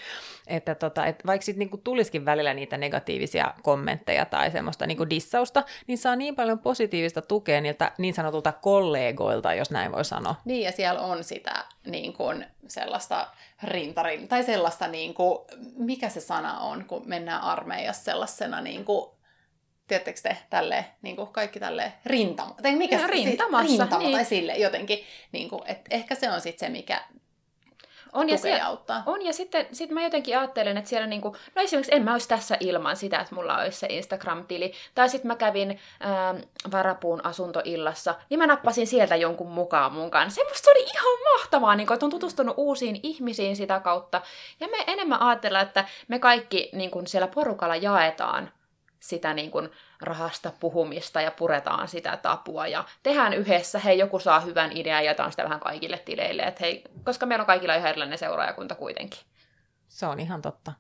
Että 0.48 0.76
tota, 0.76 1.06
et 1.06 1.26
vaikka 1.26 1.46
sitten 1.46 1.70
niin 1.72 1.82
tulisikin 1.84 2.26
välillä 2.26 2.54
niitä 2.54 2.78
negatiivisia 2.78 3.54
kommentteja 3.62 4.26
tai 4.26 4.52
semmoista 4.52 4.88
niin 4.88 4.98
kuin 4.98 5.10
dissausta, 5.10 5.64
niin 5.88 5.98
saa 5.98 6.16
niin 6.16 6.36
paljon 6.36 6.60
positiivista 6.60 7.22
tukea 7.22 7.62
niiltä 7.62 7.92
niin 7.98 8.14
sanotulta 8.14 8.52
kollegoilta, 8.52 9.54
jos 9.54 9.72
näin 9.72 9.92
voi 9.92 10.06
sanoa. 10.06 10.36
Niin, 10.46 10.66
ja 10.66 10.72
siellä 10.72 11.02
on 11.02 11.24
sitä 11.24 11.66
niin 11.86 12.14
kuin 12.14 12.46
sellaista 12.68 13.28
rintarin, 13.64 14.28
tai 14.28 14.44
sellaista, 14.44 14.88
niin 14.88 15.14
kuin, 15.14 15.40
mikä 15.78 16.10
se 16.10 16.20
sana 16.20 16.60
on, 16.60 16.86
kun 16.86 17.04
mennään 17.06 17.42
armeijassa 17.42 18.04
sellaisena 18.04 18.62
niin 18.62 18.86
kuin 18.86 19.19
tiedättekö 19.90 20.20
te, 20.24 20.38
tälle, 20.50 20.86
niin 21.02 21.16
kuin 21.16 21.28
kaikki 21.28 21.60
tälle 21.60 21.94
rintama, 22.06 22.56
tai 22.62 22.76
mikä 22.76 22.96
no, 22.96 23.02
se, 23.02 23.08
rintamassa, 23.08 23.68
rintama, 23.68 24.04
niin. 24.04 24.16
tai 24.16 24.26
sille 24.26 24.58
jotenkin, 24.58 25.04
niin 25.32 25.50
kuin, 25.50 25.62
että 25.66 25.96
ehkä 25.96 26.16
se 26.16 26.32
on 26.32 26.42
sitten 26.42 26.68
se, 26.68 26.72
mikä 26.72 27.02
on 28.14 28.30
ja, 28.30 28.38
se, 28.38 28.62
auttaa. 28.62 29.04
On, 29.06 29.26
ja 29.26 29.34
sitten 29.34 29.68
sit 29.72 29.92
mä 29.92 30.04
jotenkin 30.04 30.38
ajattelen, 30.38 30.78
että 30.78 30.90
siellä 30.90 31.08
niinku, 31.08 31.36
no 31.56 31.62
esimerkiksi 31.62 31.96
en 31.96 32.04
mä 32.04 32.12
olisi 32.12 32.28
tässä 32.28 32.58
ilman 32.60 32.96
sitä, 32.96 33.20
että 33.20 33.36
mulla 33.36 33.58
olisi 33.58 33.80
se 33.80 33.88
Instagram-tili. 33.90 34.74
Tai 34.96 35.10
sitten 35.10 35.28
mä 35.28 35.36
kävin 35.36 35.80
ää, 36.00 36.36
Varapuun 36.72 37.26
asuntoillassa, 37.26 38.16
niin 38.30 38.40
mä 38.40 38.48
nappasin 38.48 38.88
sieltä 38.88 39.16
jonkun 39.16 39.52
mukaan 39.52 39.94
mun 39.94 40.12
kanssa. 40.12 40.42
Se 40.54 40.72
oli 40.72 40.84
ihan 40.84 41.20
mahtavaa, 41.34 41.76
niin 41.76 41.88
kun, 41.88 41.94
että 41.94 42.06
on 42.06 42.12
tutustunut 42.12 42.54
uusiin 42.58 43.00
ihmisiin 43.04 43.56
sitä 43.56 43.80
kautta. 43.80 44.22
Ja 44.60 44.68
me 44.68 44.78
enemmän 44.88 45.22
ajatellaan, 45.22 45.66
että 45.66 45.86
me 46.08 46.20
kaikki 46.20 46.70
niin 46.74 46.92
kun 46.92 47.08
siellä 47.08 47.28
porukalla 47.28 47.76
jaetaan 47.76 48.52
sitä 49.00 49.34
niin 49.34 49.52
kuin 49.52 49.70
rahasta 50.02 50.52
puhumista 50.60 51.22
ja 51.22 51.32
puretaan 51.32 51.88
sitä 51.88 52.18
tapua 52.18 52.68
ja 52.68 52.84
tehdään 53.04 53.34
yhdessä, 53.34 53.80
hei 53.80 53.98
joku 53.98 54.20
saa 54.20 54.40
hyvän 54.40 54.72
idean 54.72 55.04
ja 55.04 55.12
jätään 55.12 55.32
sitä 55.32 55.44
vähän 55.44 55.60
kaikille 55.60 55.98
tileille, 55.98 56.42
että 56.42 56.60
hei, 56.62 56.84
koska 57.04 57.26
meillä 57.26 57.44
on 57.44 57.48
kaikilla 57.48 57.76
ihan 57.76 57.90
erilainen 57.90 58.18
seuraajakunta 58.18 58.76
kuitenkin. 58.76 59.20
Se 59.88 60.06
on 60.06 60.20
ihan 60.20 60.42
totta. 60.42 60.74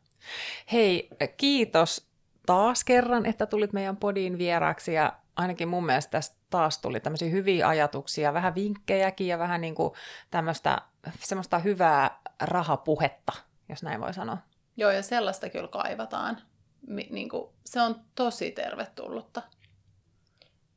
Hei, 0.71 1.09
kiitos 1.37 2.09
taas 2.45 2.83
kerran, 2.83 3.25
että 3.25 3.45
tulit 3.45 3.73
meidän 3.73 3.97
podiin 3.97 4.37
vieraaksi 4.37 4.93
ja 4.93 5.13
ainakin 5.35 5.67
mun 5.67 5.85
mielestä 5.85 6.11
tästä 6.11 6.37
taas 6.49 6.77
tuli 6.77 6.99
tämmöisiä 6.99 7.29
hyviä 7.29 7.67
ajatuksia, 7.67 8.33
vähän 8.33 8.55
vinkkejäkin 8.55 9.27
ja 9.27 9.39
vähän 9.39 9.61
niin 9.61 9.75
kuin 9.75 9.93
tämmöistä 10.31 10.81
semmoista 11.19 11.59
hyvää 11.59 12.19
rahapuhetta, 12.41 13.33
jos 13.69 13.83
näin 13.83 14.01
voi 14.01 14.13
sanoa. 14.13 14.37
Joo, 14.77 14.91
ja 14.91 15.03
sellaista 15.03 15.49
kyllä 15.49 15.67
kaivataan. 15.67 16.41
Niin 16.87 17.29
kuin, 17.29 17.49
se 17.65 17.81
on 17.81 18.01
tosi 18.15 18.51
tervetullutta. 18.51 19.41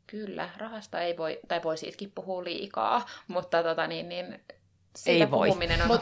Kyllä, 0.07 0.51
rahasta 0.57 1.01
ei 1.01 1.17
voi, 1.17 1.41
tai 1.49 1.63
voi 1.63 1.79
siitäkin 1.79 2.13
puhua 2.15 2.45
liikaa, 2.45 3.07
mutta 3.29 3.63
tota, 3.63 3.87
niin, 3.87 4.09
niin, 4.09 4.41
siitä 4.97 5.25
ei 5.25 5.31
voi. 5.31 5.49
puhuminen 5.49 5.83
on 5.83 5.89
Mut, 5.89 6.01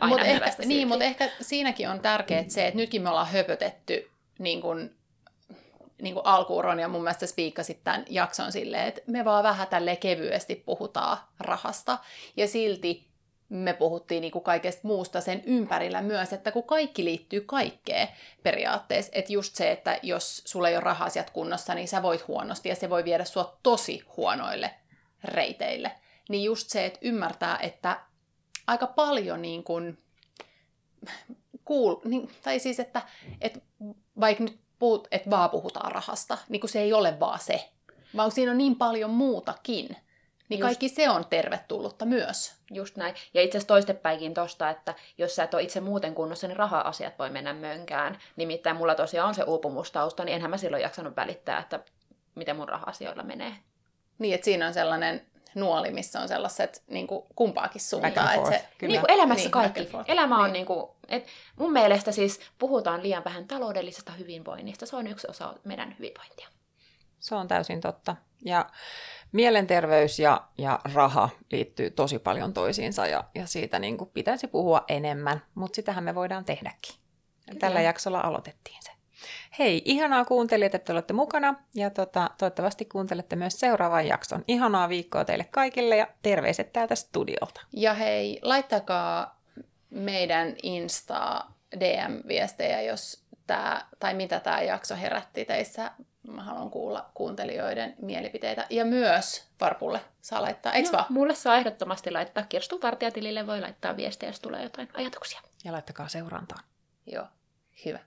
aina 0.00 0.16
mut 0.16 0.20
ehkä, 0.20 0.50
niin, 0.64 0.88
mutta 0.88 1.04
ehkä 1.04 1.30
siinäkin 1.40 1.88
on 1.88 2.00
tärkeää 2.00 2.44
se, 2.48 2.66
että 2.66 2.76
nytkin 2.76 3.02
me 3.02 3.08
ollaan 3.08 3.26
höpötetty 3.26 4.10
niin 4.38 4.60
kuin, 4.60 4.96
niin 6.02 6.14
kuin 6.14 6.26
alkuun 6.26 6.64
Ronja 6.64 6.88
mun 6.88 7.02
mielestä 7.02 7.26
spiikkasit 7.26 7.84
tämän 7.84 8.04
jakson 8.08 8.52
silleen, 8.52 8.88
että 8.88 9.02
me 9.06 9.24
vaan 9.24 9.44
vähän 9.44 9.68
tälle 9.68 9.96
kevyesti 9.96 10.62
puhutaan 10.66 11.18
rahasta. 11.40 11.98
Ja 12.36 12.48
silti 12.48 13.09
me 13.50 13.72
puhuttiin 13.72 14.20
niin 14.20 14.32
kuin 14.32 14.44
kaikesta 14.44 14.88
muusta 14.88 15.20
sen 15.20 15.42
ympärillä 15.46 16.02
myös, 16.02 16.32
että 16.32 16.52
kun 16.52 16.64
kaikki 16.64 17.04
liittyy 17.04 17.40
kaikkeen 17.40 18.08
periaatteessa, 18.42 19.12
että 19.14 19.32
just 19.32 19.54
se, 19.54 19.70
että 19.70 19.98
jos 20.02 20.42
sulla 20.44 20.68
ei 20.68 20.74
ole 20.74 20.84
rahasiat 20.84 21.30
kunnossa, 21.30 21.74
niin 21.74 21.88
sä 21.88 22.02
voit 22.02 22.28
huonosti 22.28 22.68
ja 22.68 22.74
se 22.74 22.90
voi 22.90 23.04
viedä 23.04 23.24
sua 23.24 23.58
tosi 23.62 24.02
huonoille 24.16 24.74
reiteille. 25.24 25.92
Niin 26.28 26.44
just 26.44 26.68
se, 26.68 26.86
että 26.86 26.98
ymmärtää, 27.02 27.58
että 27.58 28.00
aika 28.66 28.86
paljon 28.86 29.42
niin 29.42 29.64
kuin, 29.64 29.98
kuul, 31.64 31.96
niin, 32.04 32.30
tai 32.42 32.58
siis, 32.58 32.80
että, 32.80 33.02
että 33.40 33.60
vaikka 34.20 34.44
nyt 34.44 34.58
puhut, 34.78 35.08
että 35.10 35.30
vaan 35.30 35.50
puhutaan 35.50 35.92
rahasta, 35.92 36.38
niin 36.48 36.60
kun 36.60 36.68
se 36.68 36.80
ei 36.80 36.92
ole 36.92 37.20
vaan 37.20 37.40
se, 37.40 37.70
vaan 38.16 38.30
siinä 38.30 38.50
on 38.50 38.58
niin 38.58 38.76
paljon 38.76 39.10
muutakin, 39.10 39.96
niin 40.50 40.60
Just. 40.60 40.68
kaikki 40.68 40.88
se 40.88 41.10
on 41.10 41.26
tervetullutta 41.26 42.04
myös. 42.04 42.54
Just 42.70 42.96
näin. 42.96 43.14
Ja 43.34 43.42
itse 43.42 43.58
asiassa 43.58 43.68
toistepäinkin 43.68 44.34
tosta, 44.34 44.70
että 44.70 44.94
jos 45.18 45.36
sä 45.36 45.44
et 45.44 45.54
ole 45.54 45.62
itse 45.62 45.80
muuten 45.80 46.14
kunnossa, 46.14 46.48
niin 46.48 46.56
raha-asiat 46.56 47.18
voi 47.18 47.30
mennä 47.30 47.52
mönkään. 47.52 48.18
Nimittäin 48.36 48.76
mulla 48.76 48.94
tosiaan 48.94 49.28
on 49.28 49.34
se 49.34 49.42
uupumustausta, 49.42 50.24
niin 50.24 50.34
enhän 50.34 50.50
mä 50.50 50.56
silloin 50.56 50.82
jaksanut 50.82 51.16
välittää, 51.16 51.58
että 51.58 51.80
miten 52.34 52.56
mun 52.56 52.68
raha-asioilla 52.68 53.22
menee. 53.22 53.52
Niin, 54.18 54.34
että 54.34 54.44
siinä 54.44 54.66
on 54.66 54.74
sellainen 54.74 55.26
nuoli, 55.54 55.90
missä 55.90 56.20
on 56.20 56.28
sellaiset 56.28 56.82
niin 56.88 57.06
kuin 57.06 57.24
kumpaakin 57.36 57.80
suuntaan. 57.80 58.34
Että 58.34 58.50
se, 58.50 58.68
kyllä. 58.78 58.92
Niin 58.92 59.00
kuin 59.00 59.10
elämässä 59.10 59.42
Niin, 59.44 59.50
kaikki. 59.50 59.88
Elämä 60.08 60.36
on 60.36 60.44
Niin. 60.44 60.52
niin 60.52 60.66
kuin, 60.66 60.90
et 61.08 61.26
mun 61.56 61.72
mielestä 61.72 62.12
siis 62.12 62.40
puhutaan 62.58 63.02
liian 63.02 63.24
vähän 63.24 63.48
taloudellisesta 63.48 64.12
hyvinvoinnista. 64.12 64.86
Se 64.86 64.96
on 64.96 65.06
yksi 65.06 65.26
osa 65.30 65.54
meidän 65.64 65.96
hyvinvointia. 65.98 66.48
Se 67.18 67.34
on 67.34 67.48
täysin 67.48 67.80
totta. 67.80 68.16
Ja 68.44 68.66
mielenterveys 69.32 70.18
ja, 70.18 70.48
ja 70.58 70.80
raha 70.94 71.28
liittyy 71.52 71.90
tosi 71.90 72.18
paljon 72.18 72.52
toisiinsa 72.52 73.06
ja, 73.06 73.24
ja 73.34 73.46
siitä 73.46 73.78
niin 73.78 73.98
kuin 73.98 74.10
pitäisi 74.10 74.46
puhua 74.46 74.84
enemmän, 74.88 75.42
mutta 75.54 75.76
sitähän 75.76 76.04
me 76.04 76.14
voidaan 76.14 76.44
tehdäkin. 76.44 76.94
Kyllä. 77.46 77.60
Tällä 77.60 77.80
jaksolla 77.80 78.20
aloitettiin 78.20 78.78
se. 78.80 78.90
Hei, 79.58 79.82
ihanaa 79.84 80.24
kuuntelijat, 80.24 80.74
että 80.74 80.92
olette 80.92 81.12
mukana 81.12 81.54
ja 81.74 81.90
tota, 81.90 82.30
toivottavasti 82.38 82.84
kuuntelette 82.84 83.36
myös 83.36 83.60
seuraavan 83.60 84.06
jakson. 84.06 84.44
Ihanaa 84.48 84.88
viikkoa 84.88 85.24
teille 85.24 85.44
kaikille 85.44 85.96
ja 85.96 86.06
terveiset 86.22 86.72
täältä 86.72 86.94
studiolta. 86.94 87.60
Ja 87.72 87.94
hei, 87.94 88.38
laittakaa 88.42 89.40
meidän 89.90 90.54
Insta 90.62 91.44
DM-viestejä, 91.78 92.82
jos 92.82 93.24
tämä, 93.46 93.86
tai 93.98 94.14
mitä 94.14 94.40
tämä 94.40 94.62
jakso 94.62 94.96
herätti 94.96 95.44
teissä. 95.44 95.90
Mä 96.30 96.42
haluan 96.42 96.70
kuulla 96.70 97.10
kuuntelijoiden 97.14 97.94
mielipiteitä. 98.02 98.66
Ja 98.70 98.84
myös 98.84 99.44
Varpulle 99.60 100.00
saa 100.22 100.42
laittaa, 100.42 100.72
eikö 100.72 100.88
no, 100.88 100.92
vaan? 100.92 101.06
mulle 101.08 101.34
saa 101.34 101.56
ehdottomasti 101.56 102.10
laittaa 102.10 102.44
Kirstun 102.48 102.82
vartijatilille, 102.82 103.46
voi 103.46 103.60
laittaa 103.60 103.96
viestiä, 103.96 104.28
jos 104.28 104.40
tulee 104.40 104.62
jotain 104.62 104.88
ajatuksia. 104.94 105.40
Ja 105.64 105.72
laittakaa 105.72 106.08
seurantaan. 106.08 106.64
Joo, 107.06 107.24
hyvä. 107.84 107.98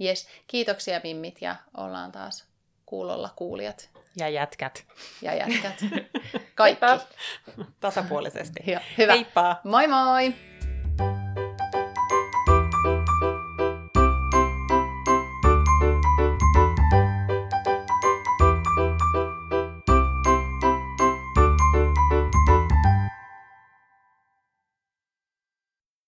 Yes, 0.00 0.28
kiitoksia 0.46 1.00
Mimmit 1.04 1.42
ja 1.42 1.56
ollaan 1.76 2.12
taas 2.12 2.44
kuulolla 2.86 3.30
kuulijat 3.36 3.88
Ja 4.16 4.28
jätkät. 4.28 4.84
ja 5.22 5.34
jätkät. 5.34 5.74
Kaikki. 6.54 6.86
Heippa. 6.86 7.06
Tasapuolisesti. 7.80 8.60
Joo, 8.66 8.80
hyvä. 8.98 9.12
Heippa! 9.12 9.60
Moi 9.64 9.88
moi! 9.88 10.34